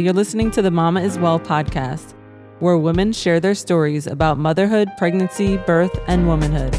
You're 0.00 0.12
listening 0.12 0.52
to 0.52 0.62
the 0.62 0.70
Mama 0.70 1.00
is 1.00 1.18
Well 1.18 1.40
podcast, 1.40 2.14
where 2.60 2.78
women 2.78 3.12
share 3.12 3.40
their 3.40 3.56
stories 3.56 4.06
about 4.06 4.38
motherhood, 4.38 4.88
pregnancy, 4.96 5.56
birth, 5.56 5.90
and 6.06 6.28
womanhood. 6.28 6.78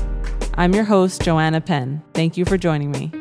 I'm 0.54 0.74
your 0.74 0.86
host, 0.86 1.21
Joanna 1.21 1.60
Penn. 1.60 2.02
Thank 2.13 2.38
you 2.38 2.46
for 2.46 2.58
joining 2.58 2.92
me. 2.92 3.12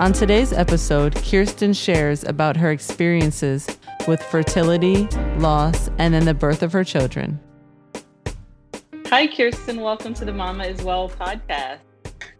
On 0.00 0.14
today's 0.14 0.54
episode, 0.54 1.14
Kirsten 1.16 1.74
shares 1.74 2.24
about 2.24 2.56
her 2.56 2.70
experiences 2.70 3.68
with 4.06 4.22
fertility, 4.22 5.06
loss, 5.36 5.90
and 5.98 6.14
then 6.14 6.24
the 6.24 6.32
birth 6.32 6.62
of 6.62 6.72
her 6.72 6.82
children. 6.82 7.38
Hi, 9.08 9.26
Kirsten. 9.26 9.82
Welcome 9.82 10.14
to 10.14 10.24
the 10.24 10.32
Mama 10.32 10.64
is 10.64 10.80
Well 10.82 11.10
podcast. 11.10 11.80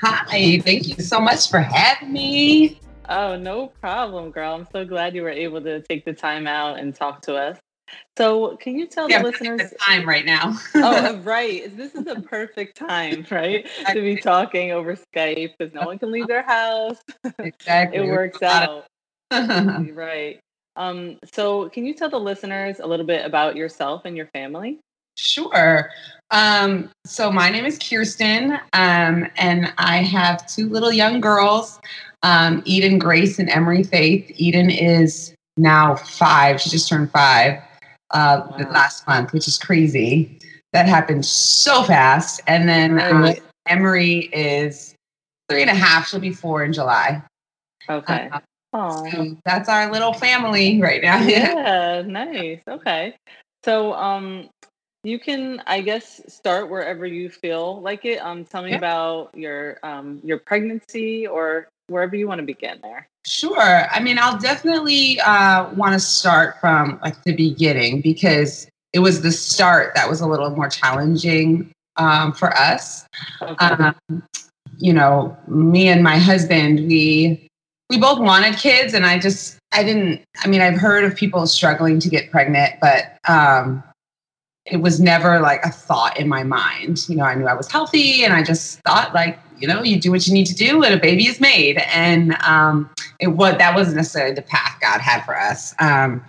Hi, 0.00 0.60
thank 0.64 0.88
you 0.88 1.04
so 1.04 1.20
much 1.20 1.50
for 1.50 1.60
having 1.60 2.10
me. 2.10 2.80
Oh, 3.08 3.36
no 3.36 3.68
problem, 3.80 4.30
girl. 4.30 4.54
I'm 4.54 4.66
so 4.70 4.84
glad 4.84 5.14
you 5.14 5.22
were 5.22 5.30
able 5.30 5.62
to 5.62 5.80
take 5.82 6.04
the 6.04 6.12
time 6.12 6.46
out 6.46 6.78
and 6.78 6.94
talk 6.94 7.22
to 7.22 7.36
us. 7.36 7.58
So, 8.18 8.56
can 8.56 8.78
you 8.78 8.86
tell 8.86 9.08
yeah, 9.08 9.18
the 9.18 9.24
listeners 9.24 9.70
the 9.70 9.76
time 9.76 10.06
right 10.06 10.26
now? 10.26 10.58
oh, 10.74 11.16
right. 11.24 11.74
This 11.74 11.94
is 11.94 12.04
the 12.04 12.20
perfect 12.20 12.76
time, 12.76 13.24
right, 13.30 13.66
to 13.86 13.94
be 13.94 14.16
talking 14.16 14.72
over 14.72 14.94
Skype 14.94 15.52
because 15.56 15.72
no 15.72 15.86
one 15.86 15.98
can 15.98 16.10
leave 16.10 16.26
their 16.26 16.42
house. 16.42 16.98
Exactly, 17.38 17.98
it 17.98 18.10
works 18.10 18.42
out. 18.42 18.86
right. 19.30 20.40
Um, 20.76 21.18
so, 21.32 21.68
can 21.70 21.86
you 21.86 21.94
tell 21.94 22.10
the 22.10 22.20
listeners 22.20 22.78
a 22.80 22.86
little 22.86 23.06
bit 23.06 23.24
about 23.24 23.56
yourself 23.56 24.02
and 24.04 24.16
your 24.16 24.26
family? 24.26 24.80
Sure. 25.18 25.90
Um, 26.30 26.90
so 27.04 27.32
my 27.32 27.50
name 27.50 27.64
is 27.64 27.78
Kirsten, 27.78 28.52
um, 28.72 29.26
and 29.36 29.72
I 29.78 29.96
have 29.98 30.46
two 30.46 30.68
little 30.68 30.92
young 30.92 31.20
girls, 31.20 31.80
um, 32.22 32.62
Eden 32.64 32.98
Grace 32.98 33.38
and 33.38 33.48
Emery 33.50 33.82
Faith. 33.82 34.30
Eden 34.36 34.70
is 34.70 35.34
now 35.56 35.96
five; 35.96 36.60
she 36.60 36.70
just 36.70 36.88
turned 36.88 37.10
five 37.10 37.54
uh, 38.12 38.46
wow. 38.50 38.70
last 38.70 39.06
month, 39.08 39.32
which 39.32 39.48
is 39.48 39.58
crazy. 39.58 40.38
That 40.72 40.86
happened 40.86 41.24
so 41.26 41.82
fast. 41.82 42.40
And 42.46 42.68
then 42.68 43.00
uh, 43.00 43.34
Emery 43.66 44.28
is 44.32 44.94
three 45.48 45.62
and 45.62 45.70
a 45.70 45.74
half; 45.74 46.08
she'll 46.08 46.20
be 46.20 46.32
four 46.32 46.62
in 46.62 46.72
July. 46.72 47.22
Okay. 47.88 48.28
Uh, 48.32 48.40
so 49.10 49.36
that's 49.46 49.68
our 49.68 49.90
little 49.90 50.12
family 50.12 50.80
right 50.80 51.02
now. 51.02 51.20
Yeah, 51.26 52.02
nice. 52.06 52.60
Okay. 52.68 53.16
So, 53.64 53.94
um, 53.94 54.48
you 55.04 55.18
can, 55.18 55.62
I 55.66 55.80
guess, 55.80 56.20
start 56.28 56.70
wherever 56.70 57.06
you 57.06 57.30
feel 57.30 57.80
like 57.80 58.04
it. 58.04 58.18
Um, 58.18 58.44
tell 58.44 58.62
me 58.62 58.70
yeah. 58.70 58.76
about 58.76 59.30
your 59.34 59.78
um 59.82 60.20
your 60.24 60.38
pregnancy 60.38 61.26
or 61.26 61.68
wherever 61.88 62.16
you 62.16 62.28
want 62.28 62.40
to 62.40 62.46
begin 62.46 62.78
there. 62.82 63.08
Sure. 63.26 63.86
I 63.90 64.00
mean, 64.00 64.18
I'll 64.18 64.38
definitely 64.38 65.20
uh, 65.20 65.72
want 65.74 65.94
to 65.94 66.00
start 66.00 66.58
from 66.60 66.98
like 67.02 67.22
the 67.24 67.34
beginning 67.34 68.00
because 68.00 68.68
it 68.92 69.00
was 69.00 69.22
the 69.22 69.32
start 69.32 69.94
that 69.94 70.08
was 70.08 70.20
a 70.20 70.26
little 70.26 70.50
more 70.50 70.68
challenging 70.68 71.70
um, 71.96 72.32
for 72.32 72.56
us. 72.56 73.06
Okay. 73.42 73.66
Um, 73.66 74.22
you 74.78 74.92
know, 74.92 75.36
me 75.46 75.88
and 75.88 76.02
my 76.02 76.16
husband, 76.16 76.86
we 76.86 77.48
we 77.90 77.98
both 77.98 78.18
wanted 78.18 78.56
kids, 78.56 78.94
and 78.94 79.04
I 79.04 79.18
just 79.18 79.58
I 79.72 79.82
didn't. 79.82 80.22
I 80.42 80.48
mean, 80.48 80.60
I've 80.60 80.78
heard 80.78 81.04
of 81.04 81.16
people 81.16 81.46
struggling 81.46 81.98
to 82.00 82.08
get 82.08 82.30
pregnant, 82.30 82.74
but 82.80 83.18
um, 83.28 83.82
it 84.70 84.78
was 84.78 85.00
never 85.00 85.40
like 85.40 85.64
a 85.64 85.70
thought 85.70 86.18
in 86.18 86.28
my 86.28 86.42
mind. 86.42 87.08
You 87.08 87.16
know, 87.16 87.24
I 87.24 87.34
knew 87.34 87.46
I 87.46 87.54
was 87.54 87.70
healthy 87.70 88.24
and 88.24 88.32
I 88.32 88.42
just 88.42 88.80
thought 88.80 89.14
like, 89.14 89.38
you 89.58 89.66
know, 89.66 89.82
you 89.82 89.98
do 89.98 90.10
what 90.10 90.26
you 90.26 90.34
need 90.34 90.46
to 90.46 90.54
do 90.54 90.82
and 90.82 90.94
a 90.94 90.98
baby 90.98 91.26
is 91.26 91.40
made. 91.40 91.78
And 91.92 92.36
um, 92.42 92.90
it 93.18 93.28
was 93.28 93.56
that 93.58 93.74
wasn't 93.74 93.96
necessarily 93.96 94.34
the 94.34 94.42
path 94.42 94.78
God 94.80 95.00
had 95.00 95.24
for 95.24 95.36
us. 95.36 95.74
Um, 95.80 96.24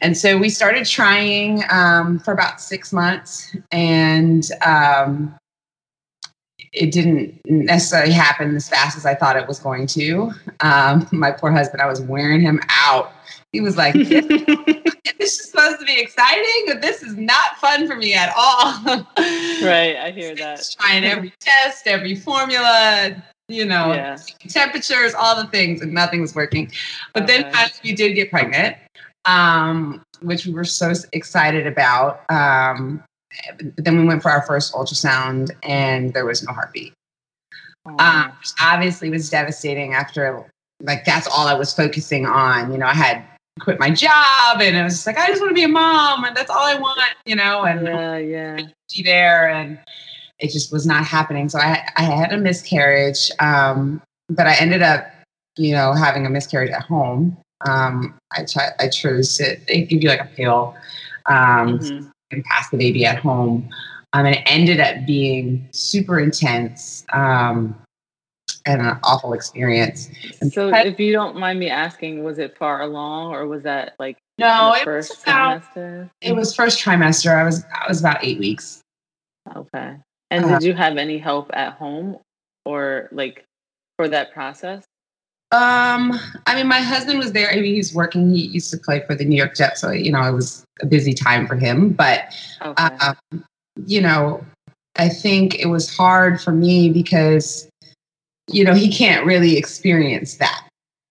and 0.00 0.16
so 0.16 0.36
we 0.36 0.48
started 0.48 0.86
trying 0.86 1.62
um, 1.70 2.18
for 2.18 2.32
about 2.32 2.60
six 2.60 2.92
months 2.92 3.56
and 3.70 4.48
um, 4.64 5.34
it 6.72 6.92
didn't 6.92 7.40
necessarily 7.46 8.12
happen 8.12 8.54
as 8.54 8.68
fast 8.68 8.96
as 8.96 9.06
I 9.06 9.14
thought 9.14 9.36
it 9.36 9.48
was 9.48 9.58
going 9.58 9.86
to. 9.88 10.32
Um, 10.60 11.08
my 11.12 11.30
poor 11.32 11.50
husband, 11.50 11.80
I 11.82 11.86
was 11.86 12.00
wearing 12.00 12.40
him 12.40 12.60
out. 12.68 13.12
He 13.52 13.60
was 13.60 13.76
like, 13.76 13.94
supposed 15.66 15.80
to 15.80 15.86
be 15.86 16.00
exciting, 16.00 16.64
but 16.66 16.82
this 16.82 17.02
is 17.02 17.16
not 17.16 17.56
fun 17.58 17.86
for 17.86 17.96
me 17.96 18.14
at 18.14 18.32
all. 18.36 18.80
right, 19.66 19.96
I 19.96 20.12
hear 20.14 20.34
that. 20.36 20.62
Trying 20.80 21.04
every 21.04 21.32
test, 21.40 21.86
every 21.86 22.14
formula, 22.14 23.22
you 23.48 23.64
know, 23.64 23.92
yeah. 23.92 24.16
temperatures, 24.48 25.14
all 25.14 25.40
the 25.40 25.48
things, 25.48 25.80
and 25.80 25.92
nothing 25.92 26.20
was 26.20 26.34
working. 26.34 26.70
But 27.14 27.24
okay. 27.24 27.42
then 27.42 27.52
finally 27.52 27.72
we 27.84 27.94
did 27.94 28.14
get 28.14 28.30
pregnant, 28.30 28.76
um, 29.24 30.02
which 30.20 30.46
we 30.46 30.52
were 30.52 30.64
so 30.64 30.92
excited 31.12 31.66
about. 31.66 32.22
Um, 32.30 33.02
but 33.58 33.84
then 33.84 33.98
we 33.98 34.04
went 34.04 34.22
for 34.22 34.30
our 34.30 34.42
first 34.42 34.72
ultrasound, 34.72 35.50
and 35.62 36.12
there 36.14 36.24
was 36.24 36.42
no 36.42 36.52
heartbeat. 36.52 36.92
Oh. 37.86 37.96
Um, 37.98 38.32
obviously, 38.60 39.10
was 39.10 39.30
devastating 39.30 39.94
after 39.94 40.44
like 40.82 41.04
that's 41.04 41.26
all 41.26 41.46
I 41.46 41.54
was 41.54 41.72
focusing 41.72 42.26
on. 42.26 42.72
You 42.72 42.78
know, 42.78 42.86
I 42.86 42.94
had 42.94 43.24
quit 43.60 43.80
my 43.80 43.90
job 43.90 44.60
and 44.60 44.76
I 44.76 44.84
was 44.84 44.94
just 44.94 45.06
like, 45.06 45.18
I 45.18 45.28
just 45.28 45.40
want 45.40 45.50
to 45.50 45.54
be 45.54 45.64
a 45.64 45.68
mom 45.68 46.24
and 46.24 46.36
that's 46.36 46.50
all 46.50 46.62
I 46.62 46.78
want, 46.78 47.00
you 47.24 47.36
know, 47.36 47.62
and 47.64 47.86
yeah, 47.86 48.16
yeah. 48.18 48.60
be 48.94 49.02
there 49.02 49.48
and 49.48 49.78
it 50.38 50.50
just 50.50 50.72
was 50.72 50.86
not 50.86 51.04
happening. 51.04 51.48
So 51.48 51.58
I, 51.58 51.88
I 51.96 52.02
had 52.02 52.32
a 52.32 52.36
miscarriage, 52.36 53.30
um, 53.40 54.02
but 54.28 54.46
I 54.46 54.54
ended 54.56 54.82
up, 54.82 55.06
you 55.56 55.72
know, 55.72 55.94
having 55.94 56.26
a 56.26 56.30
miscarriage 56.30 56.70
at 56.70 56.82
home. 56.82 57.36
Um, 57.66 58.18
I, 58.36 58.44
ch- 58.44 58.58
I 58.78 58.88
chose 58.88 59.38
to, 59.38 59.56
they 59.66 59.82
give 59.82 60.02
you 60.02 60.10
like 60.10 60.20
a 60.20 60.30
pill 60.36 60.76
um, 61.24 61.78
mm-hmm. 61.78 62.08
and 62.30 62.44
pass 62.44 62.68
the 62.68 62.76
baby 62.76 63.06
at 63.06 63.18
home. 63.18 63.68
Um, 64.12 64.26
and 64.26 64.34
it 64.34 64.42
ended 64.46 64.80
up 64.80 65.06
being 65.06 65.66
super 65.72 66.20
intense. 66.20 67.06
Um, 67.12 67.74
and 68.66 68.82
an 68.82 68.98
awful 69.04 69.32
experience. 69.32 70.10
And 70.40 70.52
so, 70.52 70.68
if 70.74 70.98
you 70.98 71.12
don't 71.12 71.36
mind 71.36 71.58
me 71.58 71.70
asking, 71.70 72.24
was 72.24 72.38
it 72.38 72.56
far 72.58 72.82
along, 72.82 73.32
or 73.32 73.46
was 73.46 73.62
that 73.62 73.94
like 73.98 74.18
no? 74.38 74.74
It 74.74 74.84
first 74.84 75.10
was 75.10 75.22
about, 75.22 75.62
trimester. 75.74 76.10
It 76.20 76.36
was 76.36 76.54
first 76.54 76.84
trimester. 76.84 77.34
I 77.34 77.44
was 77.44 77.64
I 77.72 77.88
was 77.88 78.00
about 78.00 78.24
eight 78.24 78.38
weeks. 78.38 78.82
Okay. 79.56 79.96
And 80.30 80.44
uh, 80.44 80.58
did 80.58 80.66
you 80.66 80.74
have 80.74 80.96
any 80.96 81.18
help 81.18 81.50
at 81.54 81.74
home, 81.74 82.18
or 82.64 83.08
like 83.12 83.44
for 83.96 84.08
that 84.08 84.32
process? 84.32 84.84
Um, 85.52 86.18
I 86.46 86.56
mean, 86.56 86.66
my 86.66 86.80
husband 86.80 87.20
was 87.20 87.32
there. 87.32 87.50
I 87.50 87.56
mean, 87.56 87.74
he's 87.74 87.94
working. 87.94 88.34
He 88.34 88.46
used 88.48 88.70
to 88.72 88.78
play 88.78 89.04
for 89.06 89.14
the 89.14 89.24
New 89.24 89.36
York 89.36 89.54
Jets, 89.54 89.80
so 89.80 89.90
you 89.92 90.10
know, 90.10 90.22
it 90.22 90.32
was 90.32 90.64
a 90.82 90.86
busy 90.86 91.14
time 91.14 91.46
for 91.46 91.54
him. 91.54 91.90
But 91.90 92.34
okay. 92.62 92.82
um, 92.82 93.44
you 93.86 94.00
know, 94.00 94.44
I 94.96 95.08
think 95.08 95.54
it 95.54 95.66
was 95.66 95.94
hard 95.94 96.40
for 96.40 96.52
me 96.52 96.90
because 96.90 97.65
you 98.50 98.64
know, 98.64 98.74
he 98.74 98.92
can't 98.92 99.26
really 99.26 99.56
experience 99.56 100.36
that 100.36 100.68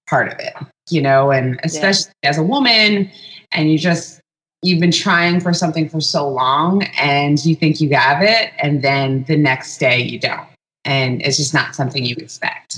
part 0.08 0.32
of 0.32 0.40
it, 0.40 0.54
you 0.90 1.02
know, 1.02 1.32
and 1.32 1.60
especially 1.64 2.12
yeah. 2.24 2.30
as 2.30 2.38
a 2.38 2.44
woman, 2.44 3.10
and 3.52 3.72
you 3.72 3.78
just, 3.78 4.22
you've 4.62 4.80
been 4.80 4.92
trying 4.92 5.40
for 5.40 5.54
something 5.54 5.90
for 5.90 6.02
so 6.02 6.28
long 6.28 6.84
and 7.00 7.44
you 7.46 7.56
think 7.56 7.82
you 7.82 7.90
have 7.96 8.22
it, 8.22 8.52
and 8.60 8.82
then 8.82 9.24
the 9.28 9.38
next 9.38 9.78
day 9.78 10.02
you 10.02 10.20
don't. 10.20 10.48
And 10.86 11.22
it's 11.24 11.38
just 11.38 11.54
not 11.54 11.76
something 11.76 12.06
you 12.06 12.16
expect. 12.20 12.78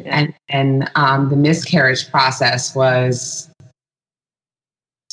Yeah. 0.00 0.18
And 0.18 0.34
and 0.48 0.90
um, 0.96 1.30
the 1.30 1.36
miscarriage 1.36 2.10
process 2.10 2.74
was 2.74 3.48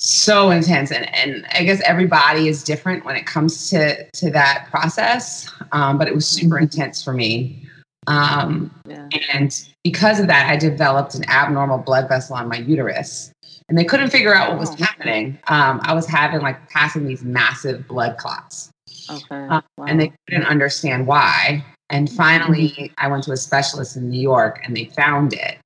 so 0.03 0.49
intense 0.49 0.91
and, 0.91 1.13
and 1.13 1.45
i 1.53 1.63
guess 1.63 1.79
everybody 1.85 2.47
is 2.47 2.63
different 2.63 3.05
when 3.05 3.15
it 3.15 3.27
comes 3.27 3.69
to 3.69 4.03
to 4.13 4.31
that 4.31 4.67
process 4.71 5.47
um, 5.73 5.99
but 5.99 6.07
it 6.07 6.15
was 6.15 6.27
super 6.27 6.55
mm-hmm. 6.55 6.63
intense 6.63 7.03
for 7.03 7.13
me 7.13 7.69
um, 8.07 8.73
yeah. 8.87 9.07
And 9.33 9.53
because 9.83 10.19
of 10.19 10.27
that, 10.27 10.49
I 10.49 10.57
developed 10.57 11.15
an 11.15 11.27
abnormal 11.29 11.79
blood 11.79 12.07
vessel 12.09 12.35
on 12.35 12.47
my 12.47 12.57
uterus. 12.57 13.31
And 13.69 13.77
they 13.77 13.85
couldn't 13.85 14.09
figure 14.09 14.33
out 14.33 14.49
what 14.49 14.59
was 14.59 14.71
oh. 14.71 14.83
happening. 14.83 15.37
Um, 15.47 15.79
I 15.83 15.93
was 15.93 16.05
having 16.07 16.41
like 16.41 16.69
passing 16.69 17.05
these 17.07 17.23
massive 17.23 17.87
blood 17.87 18.17
clots. 18.17 18.69
Okay. 19.09 19.35
Um, 19.35 19.63
wow. 19.77 19.85
And 19.85 19.99
they 19.99 20.11
couldn't 20.27 20.45
understand 20.45 21.07
why. 21.07 21.63
And 21.89 22.09
finally, 22.09 22.69
mm-hmm. 22.69 22.93
I 22.97 23.07
went 23.07 23.23
to 23.25 23.31
a 23.31 23.37
specialist 23.37 23.95
in 23.95 24.09
New 24.09 24.21
York 24.21 24.61
and 24.63 24.75
they 24.75 24.85
found 24.85 25.33
it. 25.33 25.57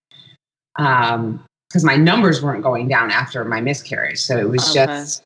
Um, 0.77 1.43
because 1.69 1.83
my 1.83 1.97
numbers 1.97 2.41
weren't 2.41 2.63
going 2.63 2.87
down 2.87 3.11
after 3.11 3.43
my 3.43 3.59
miscarriage. 3.59 4.19
So 4.19 4.37
it 4.37 4.47
was 4.47 4.63
okay. 4.69 4.85
just 4.85 5.23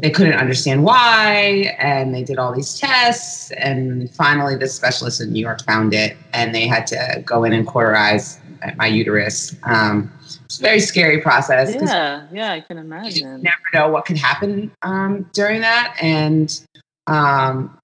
they 0.00 0.10
couldn't 0.10 0.34
understand 0.34 0.82
why 0.84 1.74
and 1.78 2.14
they 2.14 2.22
did 2.22 2.38
all 2.38 2.54
these 2.54 2.78
tests 2.78 3.50
and 3.52 4.10
finally 4.14 4.56
the 4.56 4.66
specialist 4.66 5.20
in 5.20 5.32
new 5.32 5.40
york 5.40 5.62
found 5.64 5.92
it 5.92 6.16
and 6.32 6.54
they 6.54 6.66
had 6.66 6.86
to 6.86 7.22
go 7.24 7.44
in 7.44 7.52
and 7.52 7.66
cauterize 7.66 8.40
my 8.76 8.86
uterus. 8.86 9.56
Um, 9.62 10.12
it's 10.44 10.58
a 10.58 10.62
very 10.62 10.80
scary 10.80 11.20
process 11.20 11.74
yeah 11.74 12.26
yeah 12.32 12.52
i 12.52 12.60
can 12.60 12.78
imagine. 12.78 13.38
you 13.38 13.42
never 13.42 13.62
know 13.72 13.88
what 13.88 14.04
could 14.04 14.18
happen 14.18 14.70
um, 14.82 15.28
during 15.32 15.60
that 15.60 15.96
and 16.00 16.66
um, 17.06 17.76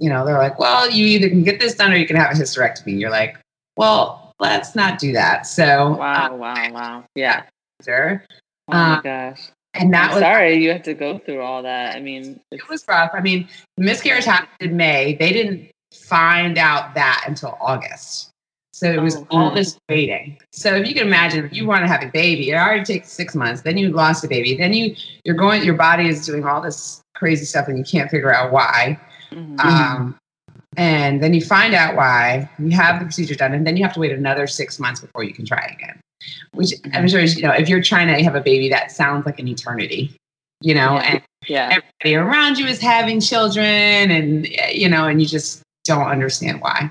you 0.00 0.10
know 0.10 0.26
they're 0.26 0.38
like 0.38 0.58
well 0.58 0.90
you 0.90 1.06
either 1.06 1.28
can 1.28 1.42
get 1.42 1.60
this 1.60 1.74
done 1.74 1.92
or 1.92 1.96
you 1.96 2.06
can 2.06 2.16
have 2.16 2.32
a 2.32 2.34
hysterectomy. 2.34 2.98
You're 2.98 3.10
like 3.10 3.38
well 3.76 4.32
let's 4.40 4.74
not 4.74 4.98
do 4.98 5.12
that. 5.12 5.46
So 5.46 5.96
wow 5.96 6.34
wow 6.36 6.72
wow. 6.72 7.04
Yeah. 7.14 7.44
Oh 8.66 8.72
my 8.72 8.94
um, 8.94 9.02
gosh 9.02 9.50
and 9.74 9.92
that 9.92 10.10
I'm 10.10 10.14
was 10.14 10.20
sorry 10.20 10.56
you 10.62 10.70
have 10.72 10.82
to 10.84 10.94
go 10.94 11.18
through 11.18 11.42
all 11.42 11.62
that. 11.62 11.96
I 11.96 12.00
mean, 12.00 12.40
it 12.50 12.68
was 12.68 12.84
rough. 12.88 13.10
I 13.12 13.20
mean, 13.20 13.48
miscarriage 13.76 14.24
happened 14.24 14.70
in 14.70 14.76
May. 14.76 15.14
They 15.14 15.32
didn't 15.32 15.70
find 15.92 16.58
out 16.58 16.94
that 16.94 17.24
until 17.26 17.56
August. 17.60 18.30
So 18.72 18.90
it 18.90 19.00
was 19.00 19.16
Oh, 19.16 19.26
all 19.30 19.54
this 19.54 19.78
waiting. 19.88 20.36
So 20.52 20.74
if 20.74 20.88
you 20.88 20.94
can 20.94 21.06
imagine, 21.06 21.44
if 21.44 21.52
you 21.52 21.64
want 21.64 21.82
to 21.82 21.86
have 21.86 22.02
a 22.02 22.08
baby, 22.08 22.50
it 22.50 22.54
already 22.54 22.82
takes 22.82 23.12
six 23.12 23.34
months. 23.34 23.62
Then 23.62 23.78
you 23.78 23.90
lost 23.90 24.24
a 24.24 24.28
baby. 24.28 24.56
Then 24.56 24.72
you 24.72 24.96
you're 25.24 25.36
going. 25.36 25.62
Your 25.62 25.76
body 25.76 26.08
is 26.08 26.26
doing 26.26 26.44
all 26.44 26.60
this 26.60 27.00
crazy 27.14 27.44
stuff, 27.44 27.68
and 27.68 27.78
you 27.78 27.84
can't 27.84 28.10
figure 28.10 28.34
out 28.34 28.50
why. 28.50 28.98
Mhm. 29.30 29.60
Um, 29.60 30.18
and 30.76 31.22
then 31.22 31.34
you 31.34 31.40
find 31.40 31.72
out 31.72 31.94
why. 31.94 32.50
You 32.58 32.70
have 32.70 32.98
the 32.98 33.04
procedure 33.04 33.36
done, 33.36 33.54
and 33.54 33.64
then 33.64 33.76
you 33.76 33.84
have 33.84 33.94
to 33.94 34.00
wait 34.00 34.10
another 34.10 34.48
six 34.48 34.80
months 34.80 35.00
before 35.00 35.22
you 35.22 35.32
can 35.32 35.46
try 35.46 35.64
again. 35.72 36.00
Which 36.52 36.70
I'm 36.92 37.08
sure 37.08 37.20
is, 37.20 37.36
you 37.36 37.42
know, 37.42 37.52
if 37.52 37.68
you're 37.68 37.82
trying 37.82 38.06
to 38.08 38.22
have 38.22 38.34
a 38.34 38.40
baby, 38.40 38.68
that 38.70 38.90
sounds 38.92 39.26
like 39.26 39.38
an 39.38 39.48
eternity. 39.48 40.14
You 40.60 40.74
know, 40.74 40.94
Yeah. 40.94 41.10
and 41.12 41.22
yeah, 41.46 41.68
everybody 42.02 42.14
around 42.16 42.58
you 42.58 42.66
is 42.66 42.80
having 42.80 43.20
children, 43.20 43.64
and 44.10 44.46
you 44.72 44.88
know, 44.88 45.06
and 45.06 45.20
you 45.20 45.26
just 45.26 45.62
don't 45.84 46.06
understand 46.08 46.60
why. 46.60 46.90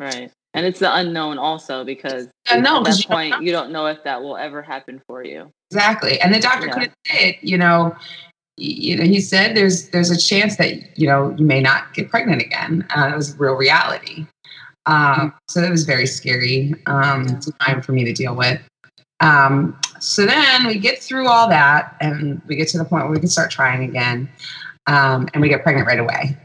right. 0.00 0.30
And 0.56 0.64
it's 0.64 0.78
the 0.78 0.94
unknown 0.96 1.36
also 1.36 1.82
because 1.84 2.28
Unknown, 2.48 2.78
at 2.78 2.84
that 2.92 2.98
you 2.98 3.02
don't 3.08 3.10
point 3.16 3.30
know. 3.32 3.40
you 3.40 3.50
don't 3.50 3.72
know 3.72 3.86
if 3.86 4.02
that 4.04 4.22
will 4.22 4.36
ever 4.36 4.62
happen 4.62 5.02
for 5.08 5.24
you. 5.24 5.50
Exactly. 5.72 6.20
And 6.20 6.32
the 6.32 6.38
doctor 6.38 6.66
Yeah. 6.68 6.72
couldn't 6.74 6.92
say 7.08 7.28
it, 7.30 7.36
you 7.42 7.58
know, 7.58 7.94
you 8.56 8.96
know, 8.96 9.02
he 9.02 9.20
said 9.20 9.56
there's 9.56 9.88
there's 9.90 10.10
a 10.12 10.16
chance 10.16 10.54
that, 10.58 10.96
you 10.96 11.08
know, 11.08 11.34
you 11.36 11.44
may 11.44 11.60
not 11.60 11.92
get 11.92 12.08
pregnant 12.08 12.40
again. 12.40 12.86
Uh, 12.96 13.10
it 13.12 13.16
was 13.16 13.36
real 13.36 13.54
reality. 13.54 14.26
Um, 14.86 15.32
so 15.48 15.62
it 15.62 15.70
was 15.70 15.84
very 15.84 16.06
scary 16.06 16.74
um, 16.86 17.40
time 17.60 17.80
for 17.82 17.92
me 17.92 18.04
to 18.04 18.12
deal 18.12 18.34
with. 18.34 18.60
Um, 19.20 19.78
so 20.00 20.26
then 20.26 20.66
we 20.66 20.78
get 20.78 20.98
through 21.02 21.28
all 21.28 21.48
that 21.48 21.96
and 22.00 22.42
we 22.46 22.56
get 22.56 22.68
to 22.68 22.78
the 22.78 22.84
point 22.84 23.04
where 23.04 23.12
we 23.12 23.18
can 23.18 23.28
start 23.28 23.50
trying 23.50 23.88
again. 23.88 24.28
Um, 24.86 25.28
and 25.32 25.40
we 25.40 25.48
get 25.48 25.62
pregnant 25.62 25.86
right 25.86 25.98
away. 25.98 26.36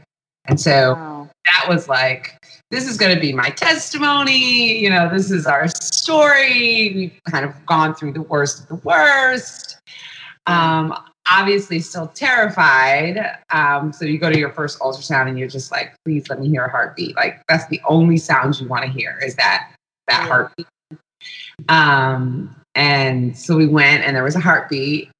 And 0.46 0.58
so 0.58 0.94
Wow. 0.94 1.28
that 1.44 1.66
was 1.68 1.88
like 1.88 2.36
this 2.70 2.88
is 2.88 2.96
going 2.96 3.14
to 3.14 3.20
be 3.20 3.32
my 3.32 3.50
testimony 3.50 4.78
you 4.78 4.88
know 4.88 5.08
this 5.12 5.30
is 5.30 5.46
our 5.46 5.68
story 5.68 6.92
we've 6.94 7.20
kind 7.30 7.44
of 7.44 7.54
gone 7.66 7.94
through 7.94 8.12
the 8.12 8.22
worst 8.22 8.60
of 8.62 8.68
the 8.68 8.74
worst 8.76 9.78
um 10.46 10.94
obviously 11.30 11.80
still 11.80 12.08
terrified 12.08 13.38
um 13.50 13.92
so 13.92 14.04
you 14.04 14.18
go 14.18 14.30
to 14.30 14.38
your 14.38 14.50
first 14.50 14.78
ultrasound 14.80 15.28
and 15.28 15.38
you're 15.38 15.48
just 15.48 15.70
like 15.70 15.94
please 16.04 16.28
let 16.28 16.40
me 16.40 16.48
hear 16.48 16.64
a 16.64 16.70
heartbeat 16.70 17.14
like 17.16 17.40
that's 17.48 17.66
the 17.68 17.80
only 17.88 18.16
sound 18.16 18.58
you 18.60 18.68
want 18.68 18.84
to 18.84 18.90
hear 18.90 19.18
is 19.24 19.34
that 19.36 19.70
that 20.08 20.22
Yeah. 20.22 20.28
heartbeat 20.28 20.66
um 21.68 22.54
and 22.74 23.36
so 23.36 23.56
we 23.56 23.66
went 23.66 24.04
and 24.04 24.16
there 24.16 24.24
was 24.24 24.36
a 24.36 24.40
heartbeat 24.40 25.10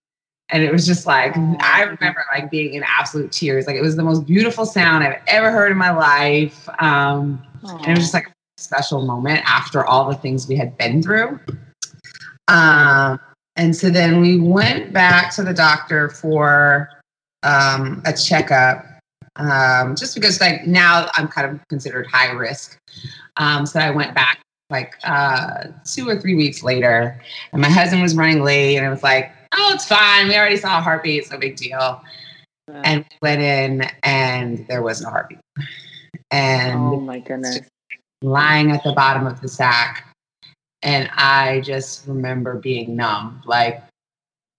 and 0.52 0.62
it 0.62 0.72
was 0.72 0.86
just 0.86 1.06
like 1.06 1.36
I 1.36 1.82
remember 1.82 2.24
like 2.32 2.50
being 2.50 2.74
in 2.74 2.82
absolute 2.84 3.30
tears. 3.32 3.66
Like 3.66 3.76
it 3.76 3.82
was 3.82 3.96
the 3.96 4.02
most 4.02 4.26
beautiful 4.26 4.66
sound 4.66 5.04
I've 5.04 5.20
ever 5.28 5.50
heard 5.50 5.70
in 5.70 5.78
my 5.78 5.92
life. 5.92 6.68
Um, 6.80 7.40
and 7.62 7.86
it 7.86 7.90
was 7.90 8.00
just 8.00 8.14
like 8.14 8.26
a 8.26 8.32
special 8.58 9.06
moment 9.06 9.42
after 9.46 9.84
all 9.84 10.08
the 10.08 10.16
things 10.16 10.48
we 10.48 10.56
had 10.56 10.76
been 10.76 11.02
through. 11.02 11.38
Um, 12.48 13.20
and 13.60 13.76
so 13.76 13.90
then 13.90 14.22
we 14.22 14.40
went 14.40 14.90
back 14.90 15.34
to 15.34 15.42
the 15.42 15.52
doctor 15.52 16.08
for 16.08 16.88
um, 17.42 18.02
a 18.06 18.12
checkup. 18.14 18.86
Um, 19.36 19.94
just 19.96 20.14
because 20.14 20.40
like 20.40 20.66
now 20.66 21.10
I'm 21.14 21.28
kind 21.28 21.50
of 21.50 21.68
considered 21.68 22.06
high 22.06 22.32
risk. 22.32 22.78
Um, 23.36 23.66
so 23.66 23.78
I 23.78 23.90
went 23.90 24.14
back 24.14 24.40
like 24.70 24.94
uh, 25.04 25.64
two 25.84 26.08
or 26.08 26.18
three 26.18 26.34
weeks 26.34 26.62
later, 26.62 27.20
and 27.52 27.60
my 27.60 27.68
husband 27.68 28.00
was 28.00 28.16
running 28.16 28.42
late, 28.42 28.78
and 28.78 28.86
it 28.86 28.88
was 28.88 29.02
like, 29.02 29.30
oh, 29.54 29.72
it's 29.74 29.84
fine. 29.84 30.28
We 30.28 30.38
already 30.38 30.56
saw 30.56 30.78
a 30.78 30.80
heartbeat. 30.80 31.20
It's 31.20 31.30
no 31.30 31.36
big 31.36 31.56
deal. 31.56 32.02
Yeah. 32.66 32.82
And 32.84 33.04
we 33.10 33.16
went 33.20 33.42
in, 33.42 33.90
and 34.04 34.66
there 34.68 34.80
was 34.80 35.02
no 35.02 35.10
heartbeat. 35.10 35.40
And 36.30 36.78
oh 36.78 37.00
my 37.00 37.18
goodness. 37.18 37.60
lying 38.22 38.70
at 38.70 38.82
the 38.84 38.92
bottom 38.94 39.26
of 39.26 39.38
the 39.42 39.48
sac. 39.48 40.09
And 40.82 41.10
I 41.14 41.60
just 41.60 42.06
remember 42.06 42.54
being 42.54 42.96
numb, 42.96 43.42
like, 43.44 43.82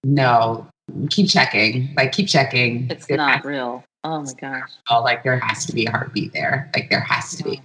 no, 0.04 0.68
keep 1.10 1.30
checking, 1.30 1.94
like, 1.96 2.12
keep 2.12 2.28
checking. 2.28 2.90
It's 2.90 3.08
There 3.08 3.18
not 3.18 3.44
real. 3.44 3.84
Oh 4.04 4.22
my 4.22 4.34
gosh. 4.40 4.70
Oh, 4.90 5.02
like, 5.02 5.24
there 5.24 5.40
has 5.40 5.66
to 5.66 5.74
be 5.74 5.86
a 5.86 5.92
heartbeat 5.92 6.34
there. 6.34 6.70
Like, 6.76 6.90
there 6.90 7.02
has 7.02 7.36
to 7.38 7.44
be. 7.44 7.62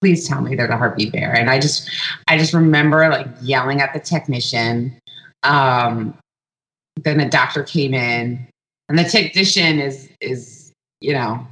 Please 0.00 0.28
tell 0.28 0.40
me 0.42 0.54
there's 0.54 0.70
a 0.70 0.76
heartbeat 0.76 1.12
there. 1.12 1.34
And 1.34 1.48
I 1.50 1.58
just, 1.58 1.90
I 2.28 2.36
just 2.36 2.52
remember 2.52 3.08
like 3.08 3.26
yelling 3.40 3.80
at 3.80 3.92
the 3.92 4.00
technician. 4.00 4.96
Um, 5.42 6.16
then 7.02 7.18
the 7.18 7.24
doctor 7.24 7.62
came 7.62 7.92
in, 7.92 8.46
and 8.88 8.98
the 8.98 9.04
technician 9.04 9.80
is, 9.80 10.08
is, 10.20 10.72
you 11.00 11.12
know, 11.12 11.46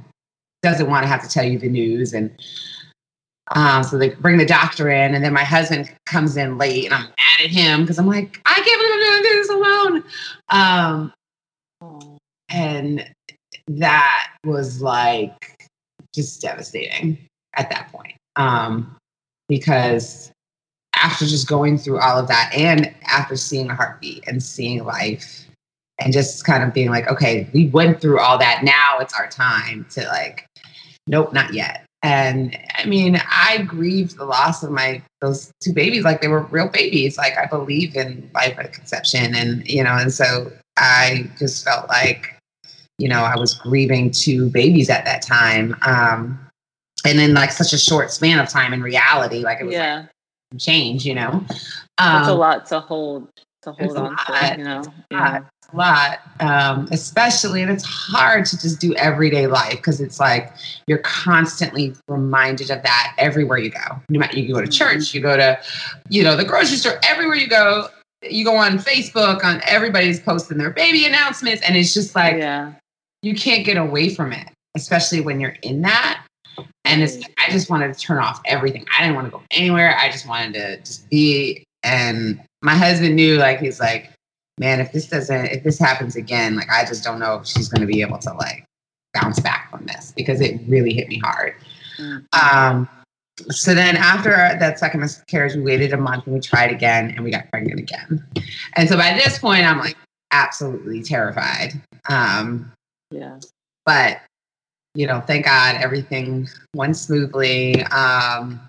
doesn't 0.61 0.89
want 0.89 1.03
to 1.03 1.07
have 1.07 1.21
to 1.23 1.29
tell 1.29 1.43
you 1.43 1.59
the 1.59 1.67
news 1.67 2.13
and 2.13 2.31
um, 3.51 3.83
so 3.83 3.97
they 3.97 4.09
bring 4.09 4.37
the 4.37 4.45
doctor 4.45 4.89
in, 4.89 5.13
and 5.13 5.23
then 5.23 5.33
my 5.33 5.43
husband 5.43 5.93
comes 6.05 6.37
in 6.37 6.57
late, 6.57 6.85
and 6.85 6.93
I'm 6.93 7.03
mad 7.03 7.43
at 7.43 7.49
him 7.49 7.81
because 7.81 7.99
I'm 7.99 8.07
like, 8.07 8.41
I 8.45 8.53
can't 8.55 8.81
believe 8.81 9.03
I'm 9.11 9.23
doing 9.23 9.41
this 9.41 9.49
alone. 9.49 10.03
Um, 10.49 11.13
and 12.49 13.09
that 13.67 14.31
was 14.45 14.81
like 14.81 15.69
just 16.13 16.41
devastating 16.41 17.17
at 17.55 17.69
that 17.69 17.91
point 17.91 18.13
um, 18.35 18.95
because 19.47 20.31
after 20.95 21.25
just 21.25 21.47
going 21.47 21.77
through 21.77 21.99
all 21.99 22.17
of 22.17 22.27
that, 22.29 22.53
and 22.55 22.93
after 23.05 23.35
seeing 23.35 23.69
a 23.69 23.75
heartbeat 23.75 24.23
and 24.27 24.41
seeing 24.41 24.83
life, 24.85 25.45
and 25.99 26.13
just 26.13 26.45
kind 26.45 26.63
of 26.63 26.73
being 26.73 26.89
like, 26.89 27.07
okay, 27.07 27.47
we 27.53 27.67
went 27.67 27.99
through 28.01 28.19
all 28.19 28.37
that. 28.37 28.61
Now 28.63 28.99
it's 28.99 29.13
our 29.13 29.27
time 29.27 29.85
to 29.91 30.05
like, 30.07 30.45
nope, 31.07 31.33
not 31.33 31.53
yet. 31.53 31.85
And 32.03 32.57
I 32.77 32.85
mean, 32.85 33.19
I 33.31 33.59
grieved 33.59 34.17
the 34.17 34.25
loss 34.25 34.61
of 34.61 34.71
my 34.71 35.01
those 35.21 35.51
two 35.63 35.71
babies 35.73 36.03
like 36.03 36.19
they 36.21 36.27
were 36.27 36.41
real 36.43 36.67
babies. 36.67 37.17
Like 37.17 37.37
I 37.37 37.45
believe 37.45 37.95
in 37.95 38.29
life 38.33 38.59
at 38.59 38.73
conception, 38.73 39.33
and 39.33 39.65
you 39.67 39.83
know, 39.83 39.95
and 39.95 40.13
so 40.13 40.51
I 40.77 41.29
just 41.39 41.63
felt 41.63 41.87
like, 41.87 42.37
you 42.97 43.07
know, 43.07 43.21
I 43.23 43.37
was 43.37 43.53
grieving 43.53 44.11
two 44.11 44.49
babies 44.49 44.89
at 44.89 45.05
that 45.05 45.21
time. 45.21 45.77
Um, 45.85 46.37
and 47.05 47.19
in 47.19 47.33
like 47.33 47.51
such 47.51 47.73
a 47.73 47.77
short 47.77 48.11
span 48.11 48.39
of 48.39 48.49
time 48.49 48.73
in 48.73 48.81
reality, 48.81 49.39
like 49.39 49.59
it 49.61 49.65
was 49.65 49.73
Yeah. 49.73 50.05
like 50.51 50.59
change, 50.59 51.05
you 51.05 51.15
know. 51.15 51.43
That's 51.97 52.27
a 52.27 52.31
Um, 52.31 52.37
lot 52.37 52.65
to 52.67 52.79
hold 52.81 53.29
to 53.61 53.71
hold 53.71 53.97
on 53.97 54.17
to, 54.17 54.55
you 54.57 54.63
know. 54.65 54.83
Yeah. 55.09 55.39
Lot, 55.73 56.19
um, 56.39 56.87
especially, 56.91 57.61
and 57.61 57.71
it's 57.71 57.83
hard 57.83 58.45
to 58.45 58.59
just 58.59 58.79
do 58.79 58.93
everyday 58.95 59.47
life 59.47 59.71
because 59.71 59.99
it's 60.01 60.19
like 60.19 60.51
you're 60.87 60.99
constantly 60.99 61.95
reminded 62.07 62.69
of 62.69 62.81
that 62.83 63.15
everywhere 63.17 63.57
you 63.57 63.69
go. 63.69 63.99
No 64.09 64.19
matter 64.19 64.39
you 64.39 64.53
go 64.53 64.61
to 64.61 64.67
Mhm. 64.67 64.71
church, 64.77 65.13
you 65.13 65.21
go 65.21 65.35
to, 65.37 65.59
you 66.09 66.23
know, 66.23 66.35
the 66.35 66.45
grocery 66.45 66.77
store, 66.77 66.99
everywhere 67.07 67.35
you 67.35 67.47
go, 67.47 67.87
you 68.29 68.45
go 68.45 68.55
on 68.55 68.77
Facebook, 68.77 69.43
on 69.43 69.61
everybody's 69.65 70.19
posting 70.19 70.57
their 70.57 70.71
baby 70.71 71.05
announcements, 71.05 71.61
and 71.63 71.75
it's 71.75 71.93
just 71.93 72.15
like 72.15 72.37
yeah. 72.37 72.71
you 73.21 73.35
can't 73.35 73.65
get 73.65 73.77
away 73.77 74.09
from 74.09 74.31
it, 74.31 74.47
especially 74.75 75.21
when 75.21 75.39
you're 75.39 75.55
in 75.61 75.81
that. 75.81 76.23
And 76.85 77.01
it's 77.01 77.15
Right. 77.15 77.25
I 77.47 77.51
just 77.51 77.69
wanted 77.69 77.93
to 77.93 77.99
turn 77.99 78.19
off 78.19 78.41
everything. 78.45 78.85
I 78.97 79.01
didn't 79.01 79.15
want 79.15 79.27
to 79.27 79.31
go 79.31 79.41
anywhere. 79.51 79.97
I 79.97 80.09
just 80.11 80.27
wanted 80.27 80.53
to 80.53 80.77
just 80.77 81.09
be. 81.09 81.63
And 81.83 82.39
my 82.61 82.75
husband 82.75 83.15
knew, 83.15 83.37
like, 83.37 83.59
he's 83.59 83.79
like, 83.79 84.09
man, 84.59 84.79
if 84.79 84.91
this 84.91 85.07
doesn't, 85.07 85.45
if 85.47 85.63
this 85.63 85.79
happens 85.79 86.15
again, 86.15 86.55
like, 86.55 86.69
I 86.69 86.85
just 86.85 87.03
don't 87.03 87.19
know 87.19 87.35
if 87.37 87.47
she's 87.47 87.69
going 87.69 87.81
to 87.81 87.87
be 87.87 88.01
able 88.01 88.19
to 88.19 88.33
like 88.33 88.65
bounce 89.13 89.39
back 89.39 89.69
from 89.71 89.85
this 89.85 90.13
because 90.15 90.41
it 90.41 90.61
really 90.67 90.93
hit 90.93 91.07
me 91.07 91.19
hard. 91.19 91.55
Mhm. 91.97 92.25
Um, 92.33 92.89
so 93.49 93.73
then 93.73 93.97
after 93.97 94.29
that 94.29 94.77
second 94.77 94.99
miscarriage, 94.99 95.55
we 95.55 95.61
waited 95.61 95.93
a 95.93 95.97
month 95.97 96.25
and 96.25 96.35
we 96.35 96.39
tried 96.39 96.71
again 96.71 97.11
and 97.11 97.23
we 97.23 97.31
got 97.31 97.49
pregnant 97.49 97.79
again. 97.79 98.23
And 98.75 98.87
so 98.87 98.95
by 98.95 99.13
this 99.13 99.39
point, 99.39 99.65
I'm 99.65 99.79
like 99.79 99.97
absolutely 100.31 101.01
terrified. 101.01 101.73
Um, 102.09 102.71
yeah. 103.11 103.39
but 103.85 104.21
you 104.95 105.07
know, 105.07 105.21
thank 105.21 105.45
God 105.45 105.75
everything 105.81 106.47
went 106.75 106.95
smoothly. 106.97 107.83
Um, 107.85 108.59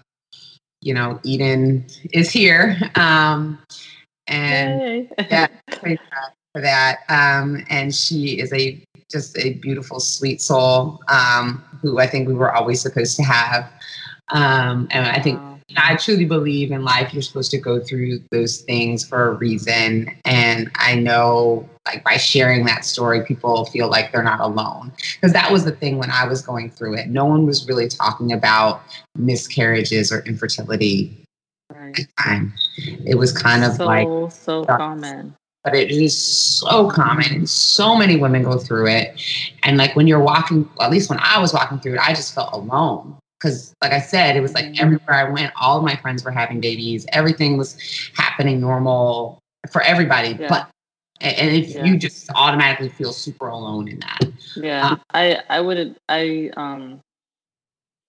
you 0.80 0.94
know, 0.94 1.20
Eden 1.22 1.84
is 2.12 2.30
here. 2.30 2.78
Um, 2.96 3.58
and 4.26 5.08
yeah, 5.30 5.48
praise 5.84 5.98
God 6.10 6.32
for 6.52 6.60
that. 6.62 6.98
Um, 7.08 7.64
and 7.70 7.94
she 7.94 8.40
is 8.40 8.52
a 8.52 8.82
just 9.10 9.38
a 9.38 9.54
beautiful, 9.54 10.00
sweet 10.00 10.40
soul 10.40 11.00
um, 11.08 11.62
who 11.80 12.00
I 12.00 12.06
think 12.06 12.26
we 12.26 12.34
were 12.34 12.52
always 12.52 12.80
supposed 12.80 13.16
to 13.16 13.22
have. 13.22 13.70
Um, 14.32 14.88
and 14.90 15.06
I 15.06 15.20
think. 15.20 15.40
I 15.78 15.96
truly 15.96 16.26
believe 16.26 16.70
in 16.72 16.84
life, 16.84 17.12
you're 17.14 17.22
supposed 17.22 17.50
to 17.52 17.58
go 17.58 17.80
through 17.80 18.20
those 18.30 18.60
things 18.60 19.02
for 19.02 19.28
a 19.28 19.32
reason. 19.32 20.10
And 20.26 20.70
I 20.76 20.94
know, 20.94 21.66
like, 21.86 22.04
by 22.04 22.18
sharing 22.18 22.66
that 22.66 22.84
story, 22.84 23.24
people 23.24 23.64
feel 23.64 23.88
like 23.88 24.12
they're 24.12 24.22
not 24.22 24.40
alone. 24.40 24.92
Because 25.14 25.32
that 25.32 25.50
was 25.50 25.64
the 25.64 25.72
thing 25.72 25.96
when 25.96 26.10
I 26.10 26.26
was 26.26 26.42
going 26.42 26.70
through 26.70 26.96
it. 26.98 27.08
No 27.08 27.24
one 27.24 27.46
was 27.46 27.66
really 27.66 27.88
talking 27.88 28.30
about 28.30 28.82
miscarriages 29.16 30.12
or 30.12 30.20
infertility 30.26 31.16
Right. 31.72 31.98
at 31.98 32.06
the 32.06 32.22
time. 32.22 32.52
It 33.06 33.16
was 33.16 33.32
kind 33.32 33.64
of 33.64 33.74
so 33.74 33.86
like, 33.86 34.32
so 34.32 34.64
common. 34.64 35.34
But 35.64 35.74
it 35.74 35.90
is 35.90 36.16
so 36.16 36.88
common 36.90 37.24
and 37.32 37.48
so 37.48 37.96
many 37.96 38.16
women 38.16 38.42
go 38.42 38.58
through 38.58 38.86
it. 38.86 39.20
And 39.62 39.78
like 39.78 39.96
when 39.96 40.06
you're 40.06 40.20
walking, 40.20 40.68
at 40.80 40.90
least 40.90 41.08
when 41.08 41.18
I 41.22 41.38
was 41.40 41.54
walking 41.54 41.80
through 41.80 41.94
it, 41.94 42.00
I 42.00 42.12
just 42.12 42.34
felt 42.34 42.52
alone. 42.52 43.16
Because, 43.40 43.74
like 43.82 43.92
I 43.92 44.00
said, 44.00 44.36
it 44.36 44.40
was 44.40 44.54
like 44.54 44.66
Mhm. 44.66 44.78
everywhere 44.80 45.14
I 45.14 45.30
went, 45.30 45.52
all 45.60 45.78
of 45.78 45.84
my 45.84 45.96
friends 45.96 46.22
were 46.24 46.30
having 46.30 46.60
babies. 46.60 47.06
Everything 47.12 47.56
was 47.56 47.76
happening 48.14 48.60
normal 48.60 49.38
for 49.70 49.82
everybody. 49.82 50.34
Yeah. 50.34 50.48
But 50.48 50.68
and 51.20 51.50
if 51.54 51.74
Yeah. 51.74 51.86
you 51.86 51.98
just 51.98 52.30
automatically 52.34 52.90
feel 52.90 53.12
super 53.12 53.48
alone 53.48 53.88
in 53.88 53.98
that. 54.00 54.20
Yeah, 54.56 54.92
Uh, 54.92 54.96
I 55.12 55.42
I 55.48 55.60
would 55.60 55.96
I 56.08 56.50
um 56.56 57.00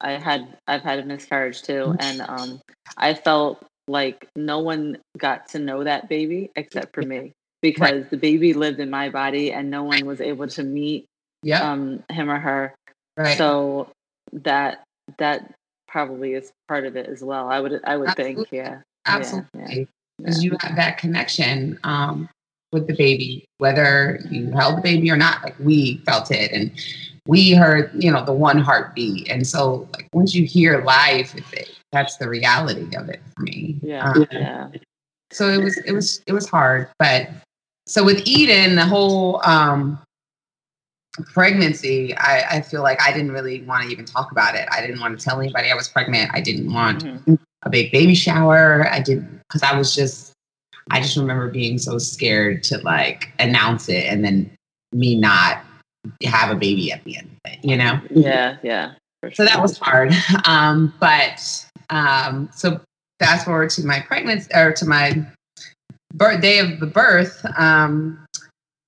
I 0.01 0.11
had 0.11 0.57
I've 0.67 0.81
had 0.83 0.99
a 0.99 1.05
miscarriage 1.05 1.61
too, 1.61 1.93
Mhm. 1.93 1.99
and 1.99 2.21
um 2.21 2.61
I 2.97 3.13
felt 3.13 3.65
like 3.87 4.27
no 4.35 4.59
one 4.59 4.97
got 5.17 5.47
to 5.49 5.59
know 5.59 5.83
that 5.83 6.09
baby 6.09 6.51
except 6.55 6.93
for 6.93 7.01
me 7.01 7.33
because 7.71 8.03
the 8.11 8.17
baby 8.17 8.53
lived 8.53 8.79
in 8.79 8.89
my 8.89 9.09
body 9.09 9.51
and 9.51 9.69
no 9.71 9.83
one 9.83 10.05
was 10.05 10.21
able 10.21 10.47
to 10.47 10.63
meet 10.63 11.05
Yeah. 11.43 11.61
um 11.71 12.03
him 12.09 12.29
or 12.29 12.39
her. 12.39 12.73
right. 13.17 13.37
So 13.37 13.89
that 14.33 14.83
that 15.17 15.53
probably 15.87 16.33
is 16.33 16.51
part 16.67 16.85
of 16.85 16.95
it 16.95 17.07
as 17.07 17.23
well. 17.23 17.49
I 17.49 17.59
would 17.59 17.73
I 17.85 17.95
would 17.97 18.13
think, 18.15 18.37
Absolutely. 18.39 18.57
yeah, 18.57 18.81
Absolutely. 19.05 19.79
yeah. 19.79 19.85
because 20.17 20.43
you 20.43 20.51
have 20.61 20.75
that 20.75 20.97
connection 20.97 21.79
um, 21.83 22.29
with 22.73 22.85
the 22.87 22.95
baby, 22.95 23.45
whether 23.59 24.19
you 24.29 24.51
held 24.51 24.77
the 24.77 24.81
baby 24.81 25.09
or 25.09 25.17
not. 25.17 25.41
Like 25.43 25.55
we 25.59 25.97
felt 26.05 26.31
it, 26.31 26.51
and 26.51 26.71
we 27.27 27.53
heard, 27.53 27.91
you 27.97 28.11
know, 28.11 28.23
the 28.25 28.33
one 28.33 28.59
heartbeat. 28.59 29.29
And 29.31 29.45
so, 29.47 29.87
like 29.93 30.07
once 30.13 30.35
you 30.35 30.45
hear 30.45 30.83
life, 30.83 31.33
it, 31.53 31.69
that's 31.91 32.17
the 32.17 32.27
reality 32.29 32.87
of 32.95 33.07
it 33.09 33.21
for 33.35 33.43
me. 33.43 33.79
yeah, 33.81 34.11
Um, 34.11 34.27
yeah. 34.31 34.67
so 35.31 35.47
it 35.49 35.63
was, 35.63 35.77
it 35.89 35.93
was, 35.93 36.21
it 36.27 36.33
was 36.33 36.47
hard. 36.49 36.89
But 36.99 37.29
so 37.87 38.03
with 38.03 38.25
Eden, 38.25 38.75
the 38.75 38.85
whole 38.85 39.41
um, 39.45 39.99
pregnancy, 41.33 42.15
I, 42.17 42.57
I 42.57 42.61
feel 42.61 42.81
like 42.83 43.01
I 43.01 43.11
didn't 43.13 43.31
really 43.31 43.61
want 43.63 43.83
to 43.83 43.89
even 43.89 44.05
talk 44.05 44.31
about 44.31 44.55
it. 44.55 44.67
I 44.71 44.81
didn't 44.81 44.99
want 44.99 45.17
to 45.17 45.23
tell 45.23 45.39
anybody 45.39 45.71
I 45.71 45.75
was 45.75 45.87
pregnant. 45.87 46.31
I 46.33 46.41
didn't 46.41 46.71
want 46.73 47.03
Mhm. 47.03 47.37
a 47.63 47.69
big 47.69 47.91
baby 47.91 48.15
shower. 48.15 48.87
I 48.91 48.99
didn't 48.99 49.41
because 49.47 49.63
I 49.63 49.75
was 49.77 49.95
just 49.95 50.33
I 50.91 50.99
just 51.01 51.17
remember 51.17 51.49
being 51.49 51.77
so 51.77 51.97
scared 51.97 52.63
to 52.65 52.77
like 52.79 53.31
announce 53.39 53.89
it 53.89 54.05
and 54.05 54.23
then 54.23 54.51
me 54.91 55.15
not 55.15 55.63
have 56.23 56.51
a 56.51 56.55
baby 56.55 56.91
at 56.91 57.03
the 57.05 57.17
end 57.17 57.27
of 57.45 57.51
it, 57.51 57.59
you 57.63 57.75
know? 57.75 57.99
Yeah, 58.11 58.57
yeah. 58.61 58.93
for 59.21 59.31
So 59.31 59.45
that 59.45 59.61
was 59.61 59.77
hard. 59.79 60.13
Um, 60.45 60.93
but 60.99 61.65
um, 61.89 62.49
so 62.53 62.79
fast 63.19 63.45
forward 63.45 63.71
to 63.71 63.85
my 63.85 63.99
pregnancy 64.01 64.49
or 64.53 64.73
to 64.73 64.85
my 64.85 65.25
birth 66.15 66.41
day 66.41 66.59
of 66.59 66.79
the 66.79 66.87
birth. 66.87 67.45
Um, 67.57 68.25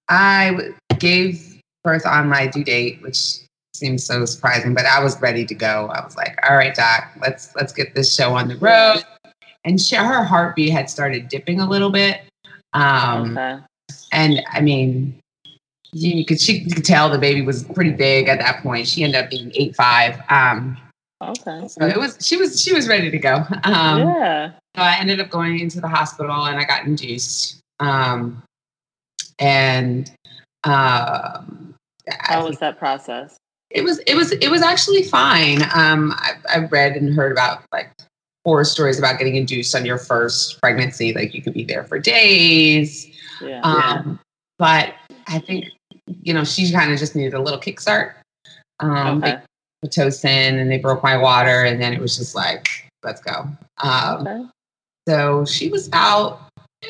I 0.09 0.51
w- 0.51 0.75
gave 0.99 1.61
birth 1.83 2.05
on 2.05 2.29
my 2.29 2.47
due 2.47 2.63
date, 2.63 3.01
which 3.01 3.39
seems 3.73 4.03
so 4.03 4.25
surprising, 4.25 4.73
but 4.73 4.85
I 4.85 5.03
was 5.03 5.19
ready 5.21 5.45
to 5.45 5.55
go. 5.55 5.89
I 5.93 6.03
was 6.03 6.15
like, 6.15 6.37
all 6.47 6.55
right, 6.55 6.73
doc, 6.73 7.11
let's 7.21 7.55
let's 7.55 7.73
get 7.73 7.93
this 7.93 8.13
show 8.13 8.33
on 8.33 8.47
the 8.47 8.57
road. 8.57 9.03
And 9.63 9.79
she, 9.79 9.95
her 9.95 10.23
heartbeat 10.23 10.71
had 10.71 10.89
started 10.89 11.27
dipping 11.27 11.59
a 11.59 11.69
little 11.69 11.89
bit. 11.89 12.21
Um, 12.73 13.37
okay. 13.37 13.59
and 14.11 14.41
I 14.51 14.61
mean, 14.61 15.19
you 15.91 16.25
could 16.25 16.39
she 16.39 16.69
could 16.69 16.85
tell 16.85 17.09
the 17.09 17.17
baby 17.17 17.41
was 17.41 17.63
pretty 17.63 17.91
big 17.91 18.27
at 18.27 18.39
that 18.39 18.63
point. 18.63 18.87
She 18.87 19.03
ended 19.03 19.23
up 19.23 19.29
being 19.29 19.51
eight 19.55 19.75
five. 19.75 20.21
Um, 20.29 20.77
Okay. 21.21 21.67
so 21.67 21.85
it 21.85 21.97
was 21.97 22.17
she 22.21 22.37
was 22.37 22.61
she 22.61 22.73
was 22.73 22.87
ready 22.87 23.09
to 23.09 23.17
go. 23.17 23.43
Um, 23.63 23.99
yeah. 23.99 24.51
so 24.75 24.81
I 24.81 24.97
ended 24.99 25.19
up 25.19 25.29
going 25.29 25.59
into 25.59 25.81
the 25.81 25.87
hospital 25.87 26.45
and 26.45 26.59
I 26.59 26.63
got 26.63 26.85
induced. 26.85 27.59
Um, 27.79 28.43
and 29.39 30.11
um, 30.63 31.75
I 32.07 32.15
How 32.19 32.47
was 32.47 32.59
that 32.59 32.77
process? 32.77 33.37
it 33.69 33.83
was 33.83 33.99
it 33.99 34.15
was 34.15 34.31
it 34.31 34.49
was 34.49 34.61
actually 34.61 35.03
fine. 35.03 35.61
Um, 35.73 36.13
I, 36.15 36.33
I 36.53 36.57
read 36.65 36.95
and 36.95 37.13
heard 37.13 37.31
about 37.31 37.63
like 37.71 37.91
horror 38.45 38.63
stories 38.63 38.97
about 38.97 39.17
getting 39.17 39.35
induced 39.35 39.75
on 39.75 39.85
your 39.85 39.97
first 39.97 40.59
pregnancy. 40.61 41.13
Like 41.13 41.33
you 41.33 41.41
could 41.41 41.53
be 41.53 41.65
there 41.65 41.83
for 41.83 41.99
days. 41.99 43.07
Yeah. 43.41 43.61
Um, 43.61 44.19
but 44.57 44.93
I 45.27 45.39
think 45.39 45.65
you 46.21 46.33
know 46.33 46.43
she 46.43 46.71
kind 46.71 46.91
of 46.91 46.99
just 46.99 47.15
needed 47.15 47.33
a 47.33 47.41
little 47.41 47.59
kickstart. 47.59 48.13
Um, 48.79 49.23
okay. 49.23 49.39
Pitocin 49.83 50.59
and 50.59 50.71
they 50.71 50.77
broke 50.77 51.03
my 51.03 51.17
water, 51.17 51.63
and 51.63 51.81
then 51.81 51.93
it 51.93 51.99
was 51.99 52.17
just 52.17 52.35
like 52.35 52.67
let's 53.03 53.21
go. 53.21 53.47
Um, 53.83 54.27
okay. 54.27 54.43
so 55.07 55.45
she 55.45 55.69
was 55.69 55.89
out. 55.93 56.41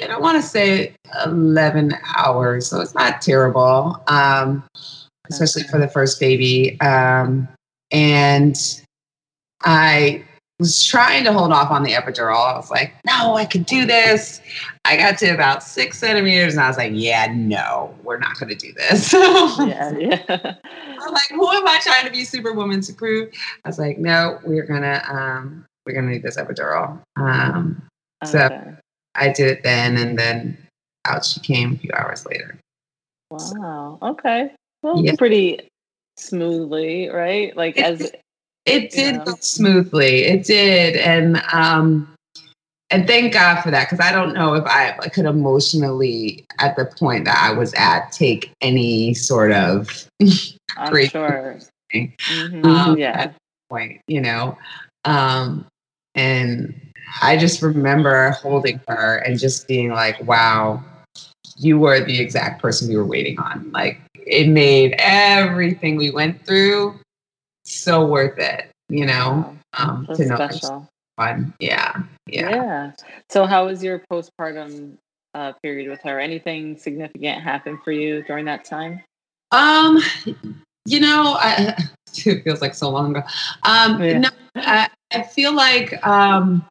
And 0.01 0.11
I 0.11 0.19
want 0.19 0.35
to 0.35 0.41
say 0.41 0.93
11 1.25 1.93
hours, 2.17 2.67
so 2.67 2.81
it's 2.81 2.93
not 2.93 3.21
terrible. 3.21 4.03
Um, 4.07 4.63
especially 5.29 5.63
for 5.63 5.79
the 5.79 5.87
first 5.87 6.19
baby. 6.19 6.79
Um, 6.81 7.47
and 7.91 8.81
I 9.63 10.23
was 10.59 10.83
trying 10.83 11.23
to 11.23 11.31
hold 11.31 11.51
off 11.51 11.69
on 11.69 11.83
the 11.83 11.91
epidural. 11.91 12.51
I 12.51 12.55
was 12.55 12.71
like, 12.71 12.93
no, 13.05 13.35
I 13.35 13.45
could 13.45 13.65
do 13.65 13.85
this. 13.85 14.41
I 14.85 14.97
got 14.97 15.17
to 15.19 15.27
about 15.27 15.61
six 15.61 15.99
centimeters 15.99 16.53
and 16.55 16.63
I 16.63 16.67
was 16.67 16.77
like, 16.77 16.93
yeah, 16.95 17.27
no, 17.31 17.93
we're 18.03 18.17
not 18.17 18.39
going 18.39 18.49
to 18.49 18.55
do 18.55 18.73
this. 18.73 19.13
Yeah. 19.13 19.91
Yeah. 19.97 20.55
I'm 20.99 21.13
like, 21.13 21.29
who 21.29 21.47
am 21.51 21.67
I 21.67 21.79
trying 21.83 22.05
to 22.05 22.11
be 22.11 22.23
superwoman 22.23 22.81
to 22.81 22.93
prove? 22.93 23.31
I 23.65 23.69
was 23.69 23.77
like, 23.77 23.97
no, 23.99 24.39
we're 24.43 24.65
going 24.65 24.81
to, 24.81 25.13
um, 25.13 25.65
we're 25.85 25.93
going 25.93 26.05
to 26.05 26.11
need 26.11 26.23
this 26.23 26.37
epidural. 26.37 26.99
Um, 27.17 27.81
So- 28.25 28.73
I 29.19 29.29
did 29.29 29.47
it 29.47 29.63
then 29.63 29.97
and 29.97 30.17
then 30.17 30.57
out 31.05 31.25
she 31.25 31.39
came 31.39 31.73
a 31.73 31.77
few 31.77 31.89
hours 31.95 32.23
later. 32.27 32.55
Wow. 33.31 33.97
Okay. 34.01 34.51
Well, 34.83 35.03
Yeah. 35.03 35.15
pretty 35.17 35.67
smoothly, 36.17 37.09
right? 37.09 37.55
Like 37.57 37.77
as 37.79 38.11
It 38.67 38.91
did 38.91 39.15
Yeah. 39.15 39.23
go 39.25 39.35
smoothly. 39.39 40.25
It 40.25 40.45
did, 40.45 40.97
and 40.97 41.41
um, 41.53 42.13
and 42.89 43.07
thank 43.07 43.33
God 43.33 43.61
for 43.61 43.71
that 43.71 43.89
because 43.89 44.05
I 44.05 44.11
don't 44.11 44.33
know 44.33 44.53
if 44.53 44.65
I, 44.65 44.91
could 45.13 45.25
emotionally 45.25 46.45
at 46.59 46.75
the 46.75 46.85
point 46.85 47.25
that 47.25 47.37
I 47.41 47.53
was 47.53 47.73
at 47.75 48.11
take 48.11 48.51
any 48.61 49.13
sort 49.13 49.51
of 49.51 50.07
I'm 50.77 51.07
sure. 51.07 51.59
Mhm, 51.93 52.65
Um, 52.65 52.97
yeah. 52.97 53.11
at 53.15 53.35
point, 53.69 54.01
you 54.07 54.21
know. 54.21 54.57
Um, 55.05 55.65
and 56.15 56.73
I 57.21 57.37
just 57.37 57.61
remember 57.61 58.31
holding 58.31 58.81
her 58.87 59.17
and 59.19 59.39
just 59.39 59.67
being 59.67 59.91
like, 59.91 60.21
"Wow, 60.27 60.83
you 61.57 61.79
were 61.79 62.03
the 62.03 62.19
exact 62.19 62.61
person 62.61 62.89
we 62.89 62.97
were 62.97 63.05
waiting 63.05 63.39
on." 63.39 63.71
Like 63.71 64.01
it 64.15 64.49
made 64.49 64.95
everything 64.99 65.95
we 65.95 66.11
went 66.11 66.45
through 66.45 66.99
so 67.67 68.05
worth 68.05 68.37
it, 68.39 68.69
you 68.89 69.05
know. 69.05 69.57
Um, 69.73 70.05
That's 70.07 70.19
to 70.19 70.25
know 70.25 70.35
special. 70.35 70.87
fun. 71.17 71.53
Yeah, 71.59 72.01
yeah. 72.27 72.49
Yeah. 72.49 72.91
So, 73.29 73.45
how 73.45 73.65
was 73.65 73.83
your 73.83 74.03
postpartum 74.11 74.97
uh, 75.33 75.53
period 75.61 75.89
with 75.89 76.01
her? 76.01 76.19
Anything 76.19 76.77
significant 76.77 77.41
happen 77.41 77.79
for 77.83 77.91
you 77.91 78.23
during 78.23 78.45
that 78.45 78.65
time? 78.65 79.03
Um, 79.51 79.99
you 80.85 80.99
know, 80.99 81.37
I, 81.39 81.75
it 82.25 82.43
feels 82.43 82.61
like 82.61 82.75
so 82.75 82.89
long 82.89 83.15
ago. 83.15 83.25
Um, 83.63 84.01
Yeah. 84.01 84.19
no, 84.19 84.29
I, 84.55 84.89
I 85.13 85.23
feel 85.23 85.53
like 85.53 86.05
um, 86.05 86.65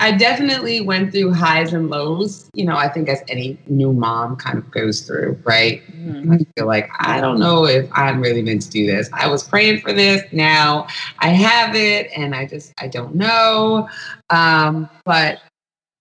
I 0.00 0.12
definitely 0.12 0.80
went 0.80 1.12
through 1.12 1.32
highs 1.34 1.72
and 1.74 1.90
lows. 1.90 2.48
You 2.54 2.64
know, 2.64 2.76
I 2.76 2.88
think 2.88 3.08
as 3.08 3.22
any 3.28 3.58
new 3.66 3.92
mom 3.92 4.36
kind 4.36 4.58
of 4.58 4.70
goes 4.70 5.02
through, 5.02 5.38
right? 5.44 5.82
Mhm. 5.94 6.32
I 6.32 6.38
feel 6.56 6.66
like 6.66 6.88
I 6.98 7.20
don't 7.20 7.38
know 7.38 7.66
if 7.66 7.88
I'm 7.92 8.20
really 8.20 8.42
meant 8.42 8.62
to 8.62 8.70
do 8.70 8.86
this. 8.86 9.10
I 9.12 9.28
was 9.28 9.42
praying 9.46 9.80
for 9.80 9.92
this. 9.92 10.22
Now 10.32 10.86
I 11.18 11.28
have 11.28 11.74
it, 11.76 12.10
and 12.16 12.34
I 12.34 12.46
just 12.46 12.72
I 12.80 12.88
don't 12.88 13.14
know. 13.14 13.88
Um, 14.30 14.88
but 15.04 15.40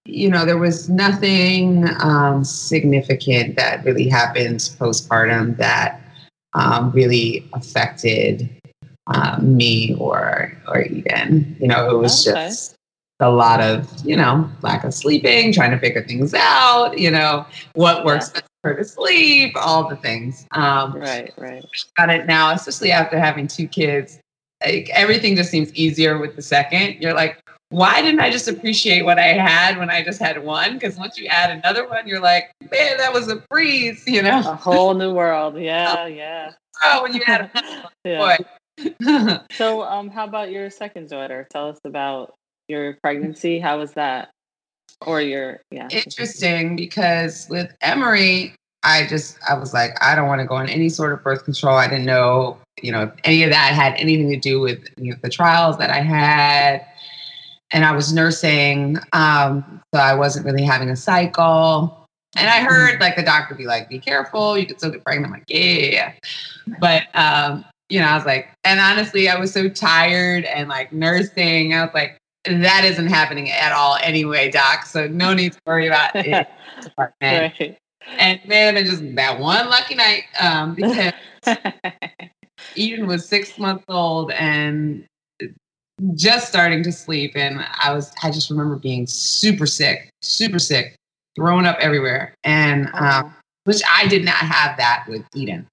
you 0.05 0.29
know, 0.29 0.45
there 0.45 0.57
was 0.57 0.89
nothing 0.89 1.85
um, 1.99 2.43
significant 2.43 3.55
that 3.57 3.83
really 3.85 4.07
happened 4.07 4.59
postpartum 4.79 5.57
that 5.57 6.01
um, 6.53 6.91
really 6.91 7.47
affected 7.53 8.49
um, 9.07 9.57
me 9.57 9.95
or 9.99 10.53
or 10.67 10.81
Eden. 10.83 11.55
You 11.59 11.67
know, 11.67 11.89
it 11.89 11.97
was 11.97 12.27
Okay. 12.27 12.47
just 12.47 12.75
a 13.19 13.29
lot 13.29 13.59
of 13.61 13.87
you 14.05 14.15
know 14.15 14.49
lack 14.61 14.83
of 14.83 14.93
sleeping, 14.93 15.53
trying 15.53 15.71
to 15.71 15.79
figure 15.79 16.03
things 16.05 16.33
out. 16.33 16.97
You 16.97 17.11
know, 17.11 17.45
what 17.73 18.05
works 18.05 18.29
best 18.29 18.45
for 18.61 18.71
her 18.71 18.77
to 18.77 18.83
sleep, 18.83 19.53
all 19.55 19.87
the 19.87 19.95
things. 19.97 20.45
Um, 20.51 20.93
Right. 20.93 21.33
Right. 21.37 21.63
Got 21.97 22.09
it 22.09 22.25
now, 22.27 22.51
especially 22.51 22.91
after 22.91 23.19
having 23.19 23.47
two 23.47 23.67
kids. 23.67 24.19
Like 24.63 24.89
everything 24.89 25.35
just 25.35 25.51
seems 25.51 25.73
easier 25.73 26.17
with 26.17 26.35
the 26.35 26.41
second. 26.41 26.97
You're 27.01 27.13
like, 27.13 27.41
why 27.69 28.01
didn't 28.01 28.19
I 28.19 28.29
just 28.29 28.47
appreciate 28.47 29.03
what 29.05 29.17
I 29.19 29.27
had 29.33 29.77
when 29.77 29.89
I 29.89 30.03
just 30.03 30.19
had 30.19 30.43
one? 30.43 30.73
Because 30.73 30.97
once 30.97 31.17
you 31.17 31.27
add 31.27 31.51
another 31.51 31.87
one, 31.87 32.07
you're 32.07 32.19
like, 32.19 32.51
man, 32.71 32.97
that 32.97 33.13
was 33.13 33.29
a 33.29 33.37
breeze, 33.49 34.03
you 34.05 34.21
know. 34.21 34.39
A 34.39 34.55
whole 34.55 34.93
new 34.93 35.13
world. 35.13 35.57
Yeah. 35.59 36.07
Yeah. 36.07 36.51
Oh, 36.83 37.03
when 37.03 37.13
you 37.13 37.21
another 37.27 37.51
yeah. 38.03 38.17
boy. 38.17 39.39
So, 39.51 39.83
um, 39.83 40.09
how 40.09 40.23
about 40.25 40.51
your 40.51 40.69
second 40.69 41.09
daughter? 41.09 41.45
Tell 41.51 41.67
us 41.67 41.79
about 41.83 42.33
your 42.69 42.93
pregnancy. 43.01 43.59
How 43.59 43.79
was 43.79 43.93
that? 43.93 44.29
or 45.05 45.21
your 45.21 45.61
yeah. 45.71 45.87
Interesting 45.91 46.75
because 46.75 47.47
with 47.49 47.73
Emery, 47.81 48.53
I 48.83 49.07
just 49.07 49.37
I 49.47 49.53
was 49.55 49.73
like, 49.73 49.91
I 50.03 50.15
don't 50.15 50.27
want 50.27 50.41
to 50.41 50.47
go 50.47 50.55
on 50.55 50.69
any 50.69 50.89
sort 50.89 51.13
of 51.13 51.23
birth 51.23 51.45
control. 51.45 51.75
I 51.75 51.87
didn't 51.87 52.05
know, 52.05 52.57
you 52.81 52.91
know, 52.91 53.03
if 53.03 53.11
any 53.23 53.43
of 53.43 53.51
that 53.51 53.73
had 53.73 53.93
anything 53.95 54.29
to 54.29 54.37
do 54.37 54.59
with 54.59 54.87
you 54.97 55.11
know, 55.11 55.17
the 55.21 55.29
trials 55.29 55.77
that 55.77 55.89
I 55.89 56.01
had. 56.01 56.85
And 57.71 57.85
I 57.85 57.91
was 57.91 58.11
nursing, 58.11 58.97
um, 59.13 59.79
so 59.93 60.01
I 60.01 60.15
wasn't 60.15 60.43
really 60.43 60.63
having 60.63 60.89
a 60.89 60.95
cycle. 60.95 61.95
And 62.35 62.47
I 62.47 62.61
heard 62.61 62.99
like 62.99 63.15
the 63.15 63.21
doctor 63.21 63.53
be 63.53 63.67
like, 63.67 63.89
"Be 63.89 63.99
careful, 63.99 64.57
you 64.57 64.65
could 64.65 64.79
still 64.79 64.89
get 64.89 65.03
pregnant." 65.03 65.27
I'm 65.27 65.33
like, 65.33 65.43
"Yeah," 65.47 66.13
but 66.79 67.03
um, 67.13 67.63
you 67.89 67.99
know, 67.99 68.07
I 68.07 68.15
was 68.15 68.25
like, 68.25 68.49
and 68.63 68.79
honestly, 68.79 69.29
I 69.29 69.37
was 69.37 69.53
so 69.53 69.69
tired 69.69 70.45
and 70.45 70.67
like 70.67 70.91
nursing. 70.91 71.75
I 71.75 71.85
was 71.85 71.93
like, 71.93 72.17
that 72.49 72.83
isn't 72.85 73.07
happening 73.07 73.51
at 73.51 73.71
all 73.71 73.97
anyway, 74.01 74.49
doc. 74.49 74.85
So 74.85 75.07
no 75.07 75.33
need 75.39 75.53
to 75.53 75.59
worry 75.65 75.87
about 75.87 76.15
it. 76.15 76.47
right. 76.97 77.77
And 78.17 78.39
man, 78.45 78.77
it 78.77 78.85
just 78.85 79.03
that 79.15 79.39
one 79.39 79.69
lucky 79.69 79.95
night 79.95 80.23
um, 80.39 80.75
because 80.75 81.13
Eden 82.75 83.07
was 83.07 83.27
six 83.27 83.57
months 83.57 83.85
old 83.87 84.31
and 84.31 85.05
just 86.15 86.47
starting 86.47 86.81
to 86.83 86.91
sleep, 86.91 87.33
and 87.35 87.65
I 87.81 87.93
was 87.93 88.11
I 88.23 88.31
just 88.31 88.49
remember 88.49 88.77
being 88.77 89.05
super 89.05 89.65
sick, 89.65 90.09
super 90.21 90.59
sick, 90.59 90.95
throwing 91.35 91.65
up 91.65 91.77
everywhere, 91.79 92.33
and 92.43 92.89
um, 92.93 93.35
which 93.65 93.81
I 93.91 94.07
did 94.07 94.23
not 94.23 94.35
have 94.35 94.77
that 94.77 95.05
with 95.07 95.23
Eden. 95.35 95.67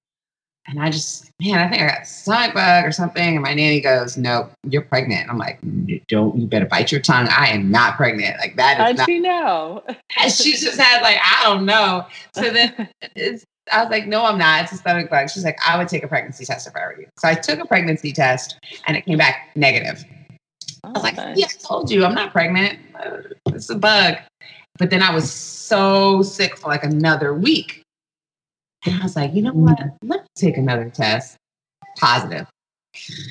And 0.69 0.81
I 0.81 0.91
just, 0.91 1.31
man, 1.41 1.59
I 1.59 1.69
think 1.69 1.83
I 1.83 1.87
got 1.87 2.03
a 2.03 2.05
stomach 2.05 2.55
bug 2.55 2.85
or 2.85 2.91
something. 2.91 3.35
And 3.35 3.43
my 3.43 3.55
nanny 3.55 3.81
goes, 3.81 4.17
Nope, 4.17 4.51
you're 4.69 4.83
pregnant." 4.83 5.23
And 5.23 5.31
I'm 5.31 5.39
like, 5.39 5.61
"Don't 6.09 6.37
you 6.37 6.47
better 6.47 6.67
bite 6.67 6.91
your 6.91 7.01
tongue? 7.01 7.29
I 7.31 7.49
am 7.49 7.71
not 7.71 7.97
pregnant. 7.97 8.39
Like 8.39 8.57
that 8.57 8.79
is 8.79 8.85
How'd 8.85 8.97
not." 8.99 9.07
she 9.07 9.21
know? 9.21 9.85
she 10.29 10.53
just 10.53 10.79
had 10.79 11.03
like, 11.03 11.19
I 11.23 11.45
don't 11.45 11.67
know. 11.67 12.07
So 12.35 12.51
then 12.51 12.89
it's, 13.15 13.45
I 13.73 13.83
was 13.83 13.91
like, 13.91 14.07
"No, 14.07 14.25
I'm 14.25 14.39
not. 14.39 14.65
It's 14.65 14.73
a 14.73 14.77
stomach 14.77 15.09
bug." 15.09 15.31
She's 15.31 15.45
like, 15.45 15.59
"I 15.67 15.79
would 15.79 15.89
take 15.89 16.03
a 16.03 16.09
pregnancy 16.09 16.45
test 16.45 16.67
if 16.67 16.75
I 16.75 16.81
were 16.81 17.01
you." 17.01 17.07
So 17.19 17.29
I 17.29 17.35
took 17.35 17.61
a 17.61 17.65
pregnancy 17.65 18.13
test, 18.13 18.59
and 18.87 18.97
it 18.97 19.05
came 19.05 19.19
back 19.19 19.51
negative. 19.55 20.05
I 20.83 20.89
was 20.89 20.99
oh, 20.99 21.01
like, 21.01 21.17
"Yeah, 21.37 21.47
I 21.47 21.63
told 21.63 21.91
you, 21.91 22.05
I'm 22.05 22.15
not 22.15 22.33
pregnant. 22.33 22.79
It's 23.47 23.71
a 23.71 23.77
bug." 23.77 24.17
But 24.79 24.91
then 24.91 25.03
I 25.03 25.15
was 25.15 25.33
so 25.33 26.23
sick 26.23 26.57
for 26.57 26.69
like 26.69 26.85
another 26.85 27.35
week. 27.35 27.83
And 28.85 29.01
I 29.01 29.03
was 29.03 29.17
like, 29.17 29.35
you 29.35 29.43
know 29.43 29.53
what? 29.53 29.79
Let 30.03 30.23
me 30.23 30.27
take 30.37 30.57
another 30.57 30.91
test. 30.91 31.37
Positive. 31.99 32.47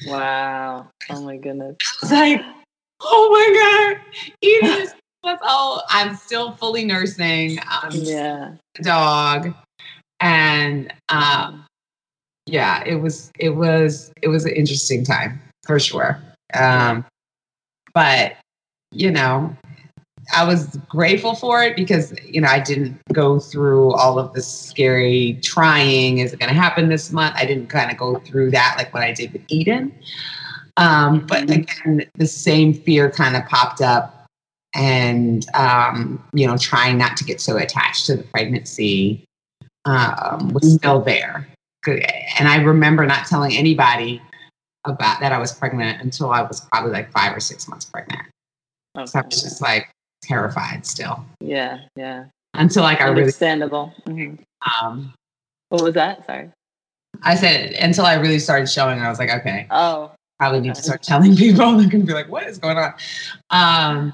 Wow. 0.08 0.88
Oh 1.10 1.22
my 1.22 1.38
goodness. 1.38 1.78
It's 2.02 2.12
like, 2.12 2.42
oh 3.02 3.30
my 3.32 3.98
God. 4.00 4.34
Eden 4.42 4.82
is 4.82 4.94
months 5.24 5.44
old. 5.48 5.82
I'm 5.90 6.16
still 6.16 6.54
fully 6.54 6.86
nursing. 6.86 7.60
Um, 7.60 7.90
yeah. 7.92 8.52
Dog. 8.82 9.54
And 10.22 10.94
um, 11.10 11.66
yeah, 12.46 12.84
it 12.86 12.96
was 12.96 13.32
it 13.40 13.50
was 13.50 14.12
it 14.22 14.30
was 14.30 14.46
an 14.46 14.54
interesting 14.54 15.04
time 15.04 15.42
for 15.66 15.80
sure. 15.80 16.22
Um, 16.54 17.06
but 17.94 18.38
you 18.92 19.12
know, 19.12 19.56
I 20.34 20.44
was 20.44 20.78
grateful 20.90 21.36
for 21.36 21.64
it 21.64 21.76
because 21.76 22.14
you 22.26 22.42
know 22.42 22.48
I 22.48 22.60
didn't 22.60 23.00
go 23.14 23.40
through 23.40 23.94
all 23.94 24.18
of 24.20 24.34
this 24.34 24.48
scary 24.48 25.40
trying. 25.42 26.20
Is 26.20 26.34
it 26.34 26.40
going 26.40 26.50
to 26.50 26.60
happen 26.60 26.90
this 26.90 27.12
month? 27.12 27.36
I 27.38 27.46
didn't 27.46 27.68
kind 27.68 27.92
of 27.92 27.98
go 27.98 28.20
through 28.20 28.52
that 28.52 28.76
like 28.78 28.94
what 28.94 29.04
I 29.04 29.14
did 29.14 29.34
with 29.34 29.44
Eden. 29.50 29.94
Um, 30.78 31.26
but 31.26 31.44
again, 31.50 32.04
the 32.16 32.28
same 32.28 32.74
fear 32.74 33.10
kind 33.10 33.36
of 33.36 33.46
popped 33.46 33.82
up, 33.82 34.28
and 34.74 35.46
um, 35.54 36.24
you 36.34 36.48
know, 36.48 36.58
trying 36.58 36.98
not 36.98 37.18
to 37.18 37.24
get 37.24 37.40
so 37.40 37.58
attached 37.58 38.06
to 38.08 38.18
the 38.18 38.24
pregnancy 38.24 39.24
um, 39.86 40.50
was 40.50 40.74
still 40.74 41.02
there. 41.02 41.48
And 42.40 42.48
I 42.48 42.58
remember 42.58 43.06
not 43.06 43.28
telling 43.28 43.56
anybody 43.56 44.22
about 44.86 45.20
that 45.20 45.32
I 45.32 45.38
was 45.38 45.52
pregnant 45.52 46.02
until 46.02 46.32
I 46.32 46.42
was 46.42 46.62
probably 46.62 46.92
like 46.92 47.12
five 47.12 47.36
or 47.36 47.40
six 47.40 47.68
months 47.68 47.86
pregnant. 47.86 48.22
Okay. 48.98 49.06
So 49.06 49.20
I 49.20 49.24
was 49.26 49.42
just 49.42 49.62
like, 49.62 49.90
terrified 50.26 50.86
still. 50.86 51.26
Yeah, 51.40 51.80
yeah. 51.96 52.26
Until 52.54 52.84
like 52.84 53.02
I 53.02 53.06
really 53.06 53.24
understandable. 53.24 53.94
Mm-hmm. 54.06 54.36
Um, 54.86 55.14
what 55.70 55.84
was 55.84 55.94
that? 55.96 56.26
Sorry. 56.26 56.50
I 57.24 57.36
said 57.36 57.72
until 57.74 58.06
I 58.06 58.16
really 58.16 58.40
started 58.40 58.70
showing, 58.70 59.00
I 59.00 59.10
was 59.10 59.20
like, 59.20 59.30
okay. 59.30 59.68
Oh. 59.70 60.12
Probably 60.40 60.60
need 60.60 60.76
to 60.76 60.84
start 60.84 61.02
telling 61.02 61.36
people. 61.38 61.78
They're 61.78 61.90
gonna 61.90 62.04
be 62.04 62.14
like, 62.14 62.30
what 62.30 62.46
is 62.46 62.58
going 62.58 62.78
on? 62.78 62.94
Um, 63.50 64.14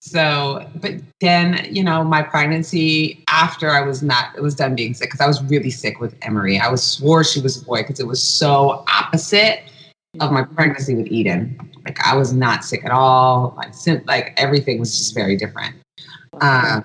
so, 0.00 0.68
but 0.76 0.92
then, 1.20 1.66
you 1.68 1.82
know, 1.82 2.04
my 2.04 2.22
pregnancy 2.22 3.24
after 3.28 3.70
I 3.70 3.80
was 3.80 4.02
not, 4.02 4.36
it 4.36 4.40
was 4.40 4.54
done 4.54 4.76
being 4.76 4.94
sick 4.94 5.08
because 5.08 5.20
I 5.20 5.26
was 5.26 5.42
really 5.44 5.70
sick 5.70 5.98
with 6.00 6.14
Emery. 6.22 6.60
I 6.60 6.68
was 6.68 6.82
swore 6.82 7.24
she 7.24 7.40
was 7.40 7.60
a 7.60 7.64
boy 7.64 7.78
because 7.82 7.98
it 7.98 8.06
was 8.06 8.22
so 8.22 8.84
opposite 8.88 9.64
of 10.20 10.32
my 10.32 10.42
pregnancy 10.42 10.94
with 10.94 11.06
Eden. 11.06 11.58
Like 11.84 11.98
I 12.06 12.16
was 12.16 12.32
not 12.32 12.64
sick 12.64 12.84
at 12.84 12.90
all. 12.90 13.54
Like, 13.56 14.06
like 14.06 14.34
everything 14.36 14.78
was 14.80 14.96
just 14.96 15.14
very 15.14 15.36
different. 15.36 15.76
Uh, 16.40 16.80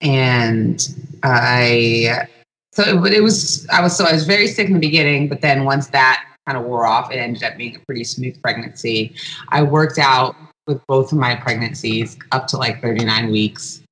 and 0.00 0.88
I, 1.22 2.26
so 2.72 3.04
it, 3.04 3.14
it 3.14 3.22
was, 3.22 3.66
I 3.68 3.82
was, 3.82 3.96
so 3.96 4.04
I 4.04 4.12
was 4.12 4.26
very 4.26 4.46
sick 4.46 4.68
in 4.68 4.74
the 4.74 4.80
beginning, 4.80 5.28
but 5.28 5.40
then 5.40 5.64
once 5.64 5.88
that 5.88 6.24
kind 6.46 6.56
of 6.56 6.64
wore 6.64 6.86
off, 6.86 7.10
it 7.10 7.16
ended 7.16 7.42
up 7.42 7.56
being 7.56 7.76
a 7.76 7.80
pretty 7.80 8.04
smooth 8.04 8.40
pregnancy. 8.40 9.14
I 9.50 9.62
worked 9.62 9.98
out 9.98 10.36
with 10.66 10.80
both 10.86 11.12
of 11.12 11.18
my 11.18 11.34
pregnancies 11.34 12.16
up 12.32 12.46
to 12.48 12.56
like 12.56 12.80
39 12.80 13.30
weeks. 13.30 13.82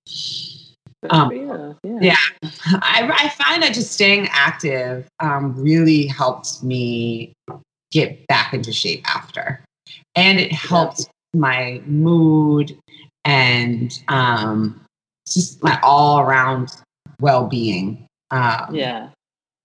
Um, 1.10 1.30
yeah, 1.32 1.72
yeah. 2.00 2.16
I, 2.66 3.10
I, 3.14 3.28
find 3.28 3.62
that 3.62 3.74
just 3.74 3.92
staying 3.92 4.28
active 4.32 5.06
um, 5.20 5.54
really 5.56 6.06
helped 6.06 6.64
me 6.64 7.32
get 7.96 8.26
back 8.26 8.52
into 8.52 8.72
shape 8.72 9.02
after. 9.09 9.61
And 10.14 10.38
it 10.38 10.52
helped 10.52 11.09
my 11.35 11.80
mood 11.87 12.76
and 13.24 13.92
um, 14.09 14.80
just 15.26 15.62
my 15.62 15.78
all 15.82 16.20
around 16.20 16.72
well 17.20 17.46
being. 17.46 18.06
Um, 18.30 18.74
yeah. 18.74 19.09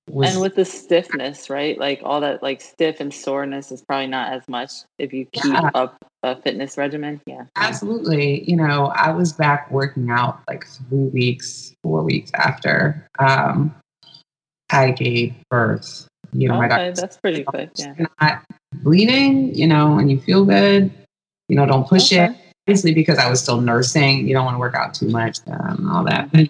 And 0.07 0.41
with 0.41 0.55
the 0.55 0.65
stiffness, 0.65 1.49
right? 1.49 1.77
Like 1.77 2.01
all 2.03 2.19
that, 2.21 2.43
like 2.43 2.59
stiff 2.59 2.99
and 2.99 3.13
soreness 3.13 3.71
is 3.71 3.81
probably 3.81 4.07
not 4.07 4.33
as 4.33 4.47
much 4.47 4.71
if 4.97 5.13
you 5.13 5.25
keep 5.31 5.53
yeah. 5.53 5.69
up 5.73 5.97
a 6.23 6.41
fitness 6.41 6.77
regimen. 6.77 7.21
Yeah. 7.25 7.45
Absolutely. 7.55 8.43
You 8.49 8.57
know, 8.57 8.91
I 8.95 9.11
was 9.11 9.31
back 9.31 9.71
working 9.71 10.09
out 10.09 10.41
like 10.47 10.65
three 10.67 11.07
weeks, 11.09 11.73
four 11.83 12.03
weeks 12.03 12.31
after 12.33 13.07
um, 13.19 13.73
I 14.69 14.91
gave 14.91 15.33
birth 15.49 16.07
you 16.33 16.47
know, 16.47 16.55
okay, 16.55 16.61
my 16.61 16.67
doctor. 16.67 16.93
That's 16.93 17.17
pretty 17.17 17.43
quick. 17.43 17.69
Yeah. 17.75 17.95
Not 18.21 18.43
bleeding, 18.75 19.53
you 19.55 19.67
know, 19.67 19.97
and 19.97 20.11
you 20.11 20.19
feel 20.19 20.45
good. 20.45 20.91
You 21.49 21.55
know, 21.55 21.65
don't 21.65 21.87
push 21.87 22.11
okay. 22.13 22.25
it. 22.25 22.35
Obviously, 22.67 22.93
because 22.93 23.17
I 23.17 23.29
was 23.29 23.41
still 23.41 23.59
nursing, 23.59 24.27
you 24.27 24.33
don't 24.33 24.45
want 24.45 24.55
to 24.55 24.59
work 24.59 24.75
out 24.75 24.93
too 24.93 25.09
much, 25.09 25.39
um, 25.47 25.89
all 25.91 26.03
that. 26.05 26.31
But 26.31 26.47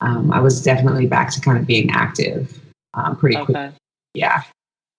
um, 0.00 0.32
I 0.32 0.40
was 0.40 0.62
definitely 0.62 1.06
back 1.06 1.30
to 1.32 1.40
kind 1.40 1.58
of 1.58 1.66
being 1.66 1.90
active 1.90 2.60
um, 2.94 3.16
pretty 3.16 3.36
okay. 3.36 3.52
quick. 3.52 3.72
Yeah. 4.14 4.42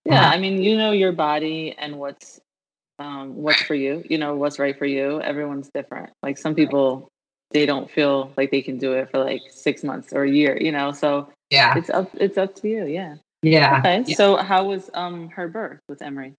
Yeah, 0.06 0.30
I 0.30 0.40
mean, 0.40 0.62
you 0.64 0.78
know 0.78 0.92
your 0.92 1.12
body 1.12 1.76
and 1.78 2.00
what's 2.00 2.40
um, 3.00 3.36
what's 3.36 3.62
for 3.62 3.76
you. 3.76 4.04
You 4.10 4.18
know 4.18 4.36
what's 4.36 4.58
right 4.60 4.78
for 4.78 4.86
you. 4.86 5.22
Everyone's 5.22 5.70
different. 5.74 6.12
Like 6.24 6.38
some 6.38 6.56
people, 6.56 7.08
they 7.52 7.66
don't 7.66 7.90
feel 7.90 8.32
like 8.36 8.52
they 8.52 8.62
can 8.62 8.78
do 8.78 8.94
it 8.94 9.12
for 9.12 9.20
like 9.20 9.42
six 9.52 9.84
months 9.84 10.12
or 10.14 10.24
a 10.24 10.30
year. 10.30 10.58
You 10.60 10.72
know, 10.72 10.92
so 10.92 11.30
yeah, 11.50 11.78
it's 11.78 11.90
up. 11.90 12.10
It's 12.16 12.38
up 12.38 12.56
to 12.56 12.68
you. 12.68 12.86
Yeah. 12.86 13.16
Yeah. 13.42 13.80
Okay. 13.80 14.04
Yeah. 14.08 14.16
So 14.16 14.36
how 14.38 14.66
was 14.66 14.90
um 14.94 15.30
her 15.30 15.48
birth 15.48 15.80
with 15.90 16.02
Emery? 16.02 16.34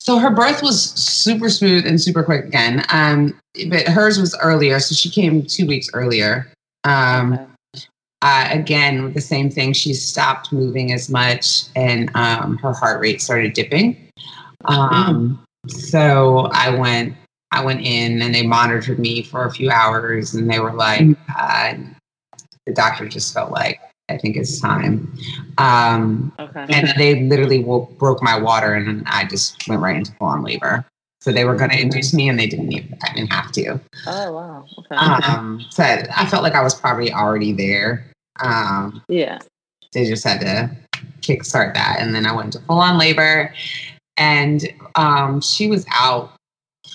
So 0.00 0.18
her 0.18 0.30
birth 0.30 0.62
was 0.62 0.92
super 0.92 1.50
smooth 1.50 1.86
and 1.86 2.00
super 2.00 2.22
quick 2.22 2.44
again. 2.44 2.84
Um, 2.90 3.38
but 3.68 3.86
hers 3.88 4.18
was 4.18 4.36
earlier, 4.40 4.78
so 4.80 4.94
she 4.94 5.10
came 5.10 5.42
two 5.42 5.66
weeks 5.66 5.88
earlier. 5.92 6.50
Um, 6.84 7.34
okay. 7.34 7.84
uh, 8.22 8.48
again, 8.50 9.12
the 9.12 9.20
same 9.20 9.50
thing. 9.50 9.72
She 9.72 9.92
stopped 9.92 10.52
moving 10.52 10.92
as 10.92 11.10
much, 11.10 11.64
and 11.74 12.10
um, 12.14 12.58
her 12.58 12.72
heart 12.72 13.00
rate 13.00 13.20
started 13.20 13.52
dipping. 13.54 13.96
Um, 14.66 15.42
so 15.66 16.48
I 16.52 16.70
went, 16.70 17.14
I 17.50 17.64
went 17.64 17.80
in, 17.80 18.22
and 18.22 18.34
they 18.34 18.46
monitored 18.46 19.00
me 19.00 19.22
for 19.22 19.44
a 19.44 19.50
few 19.50 19.68
hours, 19.70 20.32
and 20.32 20.48
they 20.48 20.60
were 20.60 20.72
like, 20.72 21.00
mm. 21.00 21.16
uh, 21.36 21.76
the 22.66 22.72
doctor 22.72 23.08
just 23.08 23.34
felt 23.34 23.50
like 23.50 23.80
I 24.08 24.16
think 24.16 24.36
it's 24.36 24.60
time. 24.60 25.12
Um, 25.58 26.32
okay. 26.38 26.66
And 26.70 26.92
they 26.96 27.22
literally 27.22 27.62
woke, 27.62 27.98
broke 27.98 28.22
my 28.22 28.38
water, 28.38 28.74
and 28.74 29.04
I 29.06 29.26
just 29.26 29.68
went 29.68 29.82
right 29.82 29.96
into 29.96 30.12
full 30.12 30.28
on 30.28 30.42
labor. 30.42 30.84
So 31.20 31.32
they 31.32 31.44
were 31.44 31.56
going 31.56 31.70
to 31.70 31.80
induce 31.80 32.14
me, 32.14 32.28
and 32.28 32.38
they 32.38 32.46
didn't 32.46 32.72
even. 32.72 32.96
I 33.02 33.12
didn't 33.12 33.32
have 33.32 33.52
to. 33.52 33.80
Oh 34.06 34.32
wow. 34.32 34.66
Okay. 34.78 34.94
Um, 34.94 35.64
so 35.70 35.82
I 35.82 36.26
felt 36.26 36.42
like 36.42 36.54
I 36.54 36.62
was 36.62 36.74
probably 36.74 37.12
already 37.12 37.52
there. 37.52 38.10
Um, 38.40 39.02
yeah. 39.08 39.38
They 39.92 40.06
just 40.06 40.24
had 40.24 40.40
to 40.40 40.70
kickstart 41.20 41.74
that, 41.74 41.96
and 41.98 42.14
then 42.14 42.24
I 42.24 42.32
went 42.32 42.52
to 42.54 42.60
full 42.60 42.78
on 42.78 42.98
labor, 42.98 43.52
and 44.16 44.66
um, 44.94 45.40
she 45.40 45.68
was 45.68 45.84
out 45.90 46.32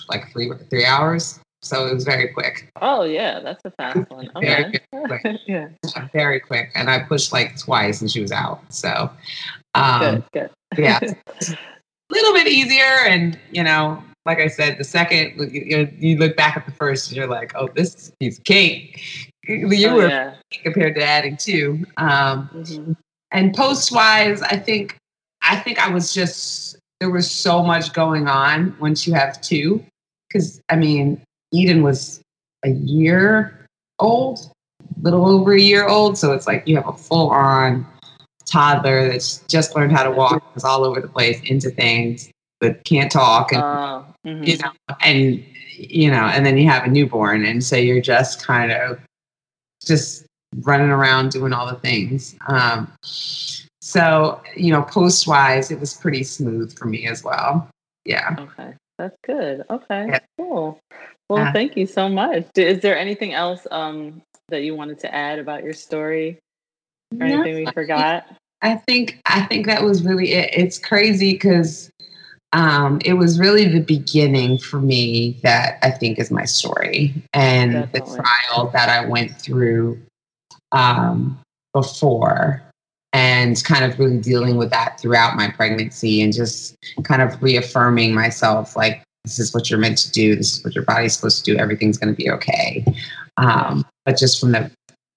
like 0.10 0.32
three 0.32 0.52
three 0.70 0.86
hours. 0.86 1.40
So 1.64 1.88
it 1.88 1.94
was 1.94 2.04
very 2.04 2.28
quick. 2.28 2.68
Oh 2.82 3.04
yeah, 3.04 3.40
that's 3.40 3.62
a 3.66 3.72
fast 3.72 4.10
one. 4.12 4.30
Okay. 4.36 4.80
Very 4.92 5.40
yeah, 5.48 5.70
very 6.14 6.40
quick, 6.40 6.70
and 6.76 6.90
I 6.90 7.00
pushed 7.00 7.32
like 7.32 7.58
twice, 7.58 8.02
and 8.02 8.12
she 8.12 8.22
was 8.22 8.32
out. 8.32 8.62
So, 8.70 9.10
um, 9.74 10.24
good, 10.34 10.50
good. 10.76 10.84
yeah, 10.84 11.00
a 11.02 11.58
little 12.12 12.34
bit 12.34 12.48
easier, 12.48 13.00
and 13.08 13.40
you 13.52 13.64
know, 13.64 14.04
like 14.26 14.40
I 14.40 14.48
said, 14.48 14.78
the 14.78 14.84
second 14.84 15.52
you, 15.54 15.90
you 15.98 16.18
look 16.18 16.36
back 16.36 16.58
at 16.58 16.66
the 16.66 16.72
first, 16.74 17.08
and 17.10 17.18
you're 17.18 17.28
like, 17.28 17.54
oh, 17.56 17.70
this 17.74 17.96
is 17.96 18.12
piece 18.20 18.38
of 18.38 18.44
cake. 18.44 19.02
You 19.48 19.90
Oh, 19.90 19.96
were 19.96 20.08
yeah. 20.08 20.36
compared 20.64 20.96
to 20.96 21.04
adding 21.04 21.38
two. 21.38 21.86
Um, 21.98 22.50
Mhm. 22.54 22.96
and 23.32 23.54
post 23.54 23.92
wise, 23.92 24.42
I 24.42 24.58
think 24.58 24.98
I 25.42 25.58
think 25.58 25.80
I 25.80 25.90
was 25.90 26.14
just 26.14 26.78
there 27.00 27.10
was 27.10 27.30
so 27.30 27.62
much 27.64 27.92
going 27.94 28.28
on 28.28 28.76
once 28.80 29.06
you 29.08 29.14
have 29.14 29.42
two. 29.42 29.84
Because 30.30 30.62
I 30.70 30.76
mean, 30.78 31.22
Eden 31.54 31.84
was 31.84 32.20
a 32.64 32.70
year 32.72 33.66
old, 34.00 34.52
little 35.02 35.30
over 35.30 35.54
a 35.54 35.60
year 35.62 35.88
old, 35.88 36.18
so 36.18 36.34
it's 36.34 36.48
like 36.48 36.68
you 36.68 36.76
have 36.76 36.88
a 36.88 36.94
full 36.94 37.30
on 37.30 37.86
toddler 38.46 39.08
that's 39.08 39.40
just 39.48 39.76
learned 39.76 39.92
how 39.92 40.04
to 40.04 40.12
walk, 40.12 40.44
is 40.56 40.64
all 40.64 40.84
over 40.84 41.00
the 41.00 41.08
place 41.08 41.40
into 41.50 41.70
things, 41.70 42.30
but 42.60 42.84
can't 42.84 43.12
talk, 43.12 43.52
and 43.54 43.62
Oh, 43.62 44.06
mhm. 44.26 44.46
you 44.48 44.58
know, 44.58 44.72
and 45.02 45.46
you 45.76 46.10
know, 46.12 46.26
and 46.26 46.46
then 46.46 46.58
you 46.58 46.68
have 46.70 46.84
a 46.84 46.88
newborn, 46.90 47.46
and 47.46 47.64
so 47.64 47.76
you're 47.76 48.02
just 48.02 48.46
kind 48.46 48.72
of 48.72 49.00
just 49.86 50.26
running 50.62 50.90
around 50.90 51.32
doing 51.32 51.52
all 51.54 51.66
the 51.68 51.76
things. 51.80 52.36
Um, 52.48 52.92
so 53.82 54.42
you 54.56 54.72
know, 54.72 54.84
post 54.84 55.28
wise, 55.28 55.72
it 55.72 55.80
was 55.80 55.94
pretty 55.94 56.24
smooth 56.24 56.78
for 56.78 56.86
me 56.86 57.08
as 57.08 57.24
well. 57.24 57.70
Yeah. 58.06 58.36
Okay, 58.40 58.74
that's 58.98 59.16
good. 59.26 59.64
Okay, 59.70 60.08
Yeah. 60.10 60.20
cool. 60.38 60.80
Well, 61.34 61.46
Yeah. 61.46 61.52
thank 61.52 61.76
you 61.76 61.88
so 61.88 62.08
much. 62.08 62.46
Is 62.56 62.82
there 62.82 62.96
anything 62.96 63.34
else 63.34 63.66
um, 63.72 64.22
that 64.50 64.62
you 64.62 64.76
wanted 64.76 65.00
to 65.00 65.14
add 65.14 65.40
about 65.40 65.64
your 65.64 65.74
story 65.74 66.38
or 67.20 67.26
No, 67.26 67.42
anything 67.42 67.66
we 67.66 67.72
forgot? 67.72 68.28
I 68.62 68.76
think 68.76 69.20
I 69.26 69.42
think 69.42 69.66
that 69.66 69.82
was 69.82 70.04
really 70.04 70.34
it. 70.34 70.52
It's 70.54 70.78
crazy 70.78 71.34
because 71.34 71.90
um, 72.52 73.00
it 73.04 73.14
was 73.14 73.40
really 73.40 73.68
the 73.68 73.80
beginning 73.80 74.60
for 74.60 74.80
me 74.80 75.40
that 75.42 75.80
I 75.82 75.90
think 75.90 76.20
is 76.20 76.30
my 76.30 76.46
story 76.46 77.16
and 77.34 77.72
Definitely. 77.74 78.18
the 78.18 78.24
trial 78.24 78.70
that 78.70 78.90
I 78.90 79.06
went 79.08 79.36
through 79.42 80.00
um, 80.72 81.40
before, 81.74 82.62
and 83.12 83.62
kind 83.64 83.92
of 83.92 83.98
really 83.98 84.20
dealing 84.20 84.58
with 84.58 84.70
that 84.70 85.00
throughout 85.00 85.36
my 85.36 85.50
pregnancy 85.50 86.22
and 86.22 86.32
just 86.32 86.76
kind 87.04 87.24
of 87.24 87.42
reaffirming 87.42 88.14
myself 88.14 88.76
like 88.76 89.02
this 89.24 89.40
is 89.40 89.54
what 89.54 89.70
you're 89.70 89.80
meant 89.80 89.98
to 90.00 90.12
do. 90.12 90.36
This 90.36 90.58
is 90.58 90.64
what 90.64 90.76
your 90.76 90.84
body's 90.84 91.16
supposed 91.16 91.44
to 91.44 91.52
do. 91.52 91.58
Everything's 91.58 91.98
going 91.98 92.14
to 92.14 92.18
be 92.18 92.30
okay. 92.30 92.86
Um, 93.38 93.86
but 94.06 94.18
just 94.18 94.40
from 94.40 94.52
the 94.52 94.72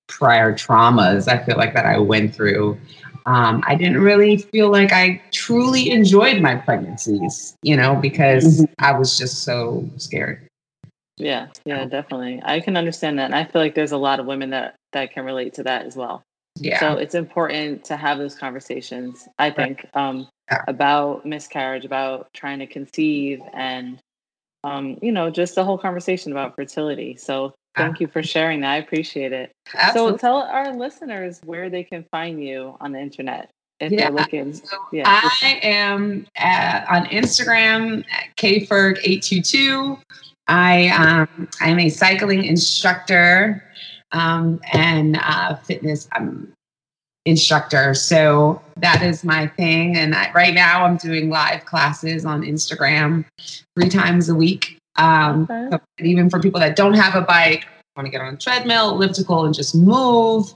prior 0.09 0.53
traumas, 0.53 1.29
I 1.29 1.45
feel 1.45 1.57
like 1.57 1.75
that 1.75 1.87
I 1.87 1.99
went 1.99 2.35
through 2.35 2.79
um, 3.27 3.63
I 3.67 3.75
didn't 3.75 4.01
really 4.01 4.37
feel 4.37 4.71
like 4.71 4.93
I 4.93 5.21
truly 5.33 5.91
enjoyed 5.91 6.41
my 6.41 6.55
pregnancies, 6.55 7.57
you 7.63 7.77
know, 7.77 7.97
because 7.97 8.65
I 8.79 8.97
was 8.97 9.19
just 9.19 9.43
so 9.43 9.89
scared. 9.97 10.47
Yeah, 11.17 11.49
yeah, 11.65 11.87
definitely. 11.87 12.41
I 12.45 12.61
can 12.61 12.77
understand 12.77 13.19
that. 13.19 13.25
And 13.25 13.35
I 13.35 13.45
feel 13.45 13.61
like 13.61 13.75
there's 13.75 13.93
a 13.93 13.99
lot 13.99 14.21
of 14.21 14.27
women 14.27 14.51
that 14.51 14.77
that 14.93 15.13
can 15.13 15.25
relate 15.25 15.55
to 15.55 15.65
that 15.65 15.87
as 15.87 15.97
well. 15.97 16.23
Yeah. 16.57 16.79
So 16.79 16.93
it's 16.93 17.17
important 17.17 17.85
to 17.87 17.97
have 17.97 18.19
those 18.19 18.37
conversations, 18.37 19.27
I 19.39 19.51
think, 19.51 19.85
um, 19.95 20.29
Yeah. 20.51 20.63
about 20.69 21.27
miscarriage, 21.27 21.85
about 21.85 22.33
trying 22.33 22.61
to 22.61 22.67
conceive, 22.67 23.41
and, 23.53 23.99
um, 24.63 24.97
you 25.03 25.11
know, 25.11 25.29
just 25.31 25.57
the 25.57 25.65
whole 25.65 25.79
conversation 25.79 26.31
about 26.33 26.55
fertility. 26.55 27.17
So 27.17 27.53
thank 27.77 28.01
you 28.01 28.07
for 28.07 28.23
sharing 28.23 28.61
that. 28.61 28.71
I 28.71 28.77
appreciate 28.77 29.33
it. 29.33 29.53
Absolutely. 29.75 30.13
So 30.13 30.17
tell 30.19 30.37
our 30.43 30.73
listeners 30.75 31.41
where 31.45 31.69
they 31.69 31.83
can 31.85 32.05
find 32.11 32.43
you 32.43 32.77
on 32.81 32.93
the 32.93 33.01
internet 33.01 33.51
if 33.81 33.93
Yeah. 33.93 34.05
they're 34.05 34.13
looking. 34.13 34.55
So 34.55 34.77
Yeah. 34.93 35.03
I 35.07 35.59
am 35.63 36.27
at, 36.37 36.89
on 36.89 37.07
Instagram 37.07 38.05
at 38.11 38.35
kferg822. 38.37 40.01
I 40.49 40.89
um, 40.89 41.49
I'm 41.61 41.81
a 41.81 41.89
cycling 41.89 42.45
instructor 42.45 43.65
um, 44.13 44.61
and 44.73 45.19
uh, 45.23 45.57
fitness 45.57 46.09
um, 46.17 46.53
instructor. 47.27 47.93
So 47.95 48.61
that 48.77 49.03
is 49.03 49.25
my 49.25 49.49
thing. 49.49 49.97
And 49.97 50.15
I, 50.15 50.31
right 50.33 50.55
now 50.55 50.85
I'm 50.85 50.97
doing 50.97 51.29
live 51.29 51.65
classes 51.67 52.25
on 52.25 52.43
Instagram 52.43 53.25
three 53.79 53.89
times 53.89 54.29
a 54.29 54.35
week. 54.35 54.79
Um, 54.97 55.43
Okay. 55.51 55.69
so 55.73 55.81
even 55.99 56.31
for 56.31 56.41
people 56.41 56.61
that 56.61 56.77
don't 56.77 56.95
have 56.95 57.15
a 57.15 57.21
bike, 57.23 57.67
want 57.97 58.07
to 58.07 58.11
get 58.11 58.21
on 58.21 58.35
a 58.35 58.37
treadmill, 58.37 58.91
elliptical, 58.91 59.45
and 59.45 59.55
just 59.55 59.75
move. 59.75 60.55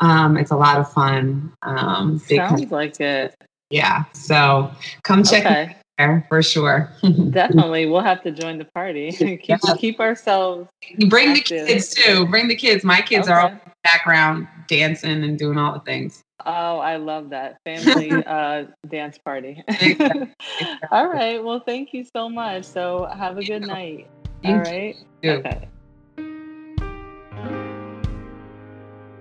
Um, 0.00 0.36
it's 0.36 0.50
a 0.50 0.56
lot 0.56 0.78
of 0.78 0.90
fun. 0.92 1.52
Um, 1.62 2.20
big- 2.28 2.38
Sounds 2.38 2.70
like 2.70 3.00
it. 3.00 3.34
yeah. 3.70 4.04
So 4.14 4.70
come 5.02 5.22
check 5.24 5.44
Okay. 5.44 5.76
there 5.98 6.24
for 6.28 6.40
sure. 6.42 6.88
Definitely. 7.30 7.86
We'll 7.86 8.00
have 8.02 8.22
to 8.22 8.30
join 8.30 8.58
the 8.58 8.64
party. 8.76 9.10
keep, 9.12 9.40
Yeah. 9.48 9.56
keep 9.76 9.98
ourselves. 10.00 10.68
Bring 11.08 11.34
the 11.34 11.40
kids 11.40 11.94
too. 11.94 12.26
Bring 12.28 12.46
the 12.48 12.54
kids. 12.56 12.84
My 12.84 13.00
kids 13.00 13.28
are 13.28 13.40
all 13.40 13.46
Okay. 13.48 13.54
in 13.54 13.60
the 13.64 13.67
background 13.88 14.46
dancing 14.68 15.24
and 15.24 15.38
doing 15.38 15.56
all 15.58 15.72
the 15.72 15.80
things. 15.80 16.22
Oh, 16.44 16.78
I 16.78 16.96
love 16.96 17.30
that 17.30 17.58
family 17.64 18.10
uh, 18.26 18.64
dance 18.88 19.18
party. 19.18 19.62
Exactly. 19.68 20.32
All 20.90 21.08
right. 21.08 21.42
Well, 21.42 21.60
thank 21.64 21.92
you 21.92 22.04
so 22.04 22.28
much. 22.28 22.64
So 22.64 23.08
have 23.16 23.38
a 23.38 23.44
good 23.44 23.66
night. 23.66 24.08
Thank 24.42 24.66
All 24.66 24.72
right. 24.72 24.96
you. 25.22 25.30
Okay. 25.32 25.68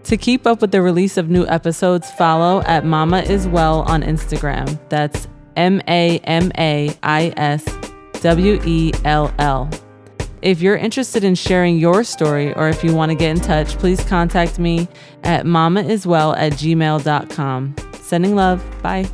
To 0.03 0.15
keep 0.15 0.47
up 0.47 0.61
with 0.61 0.71
the 0.71 0.81
release 0.81 1.17
of 1.17 1.29
new 1.29 1.45
episodes, 1.47 2.09
follow 2.11 2.61
at 2.61 2.85
Mama 2.85 3.21
Is 3.21 3.47
Well 3.47 3.81
on 3.81 4.03
Instagram. 4.03 4.79
That's 4.89 5.27
M 5.57 5.81
A 5.87 6.19
M 6.19 6.51
A 6.57 6.95
I 7.03 7.33
S 7.35 7.65
W 8.21 8.61
E 8.63 8.93
L 9.03 9.33
L. 9.39 9.69
If 10.41 10.61
you're 10.61 10.77
interested 10.77 11.23
in 11.23 11.35
sharing 11.35 11.77
your 11.77 12.03
story 12.03 12.53
or 12.53 12.69
if 12.69 12.83
you 12.83 12.93
want 12.95 13.11
to 13.11 13.15
get 13.15 13.31
in 13.31 13.39
touch, 13.39 13.77
please 13.77 14.03
contact 14.03 14.59
me 14.59 14.87
at 15.23 15.45
mamaiswell 15.45 16.37
at 16.37 16.53
gmail.com. 16.53 17.75
Sending 17.93 18.35
love. 18.35 18.63
Bye. 18.81 19.09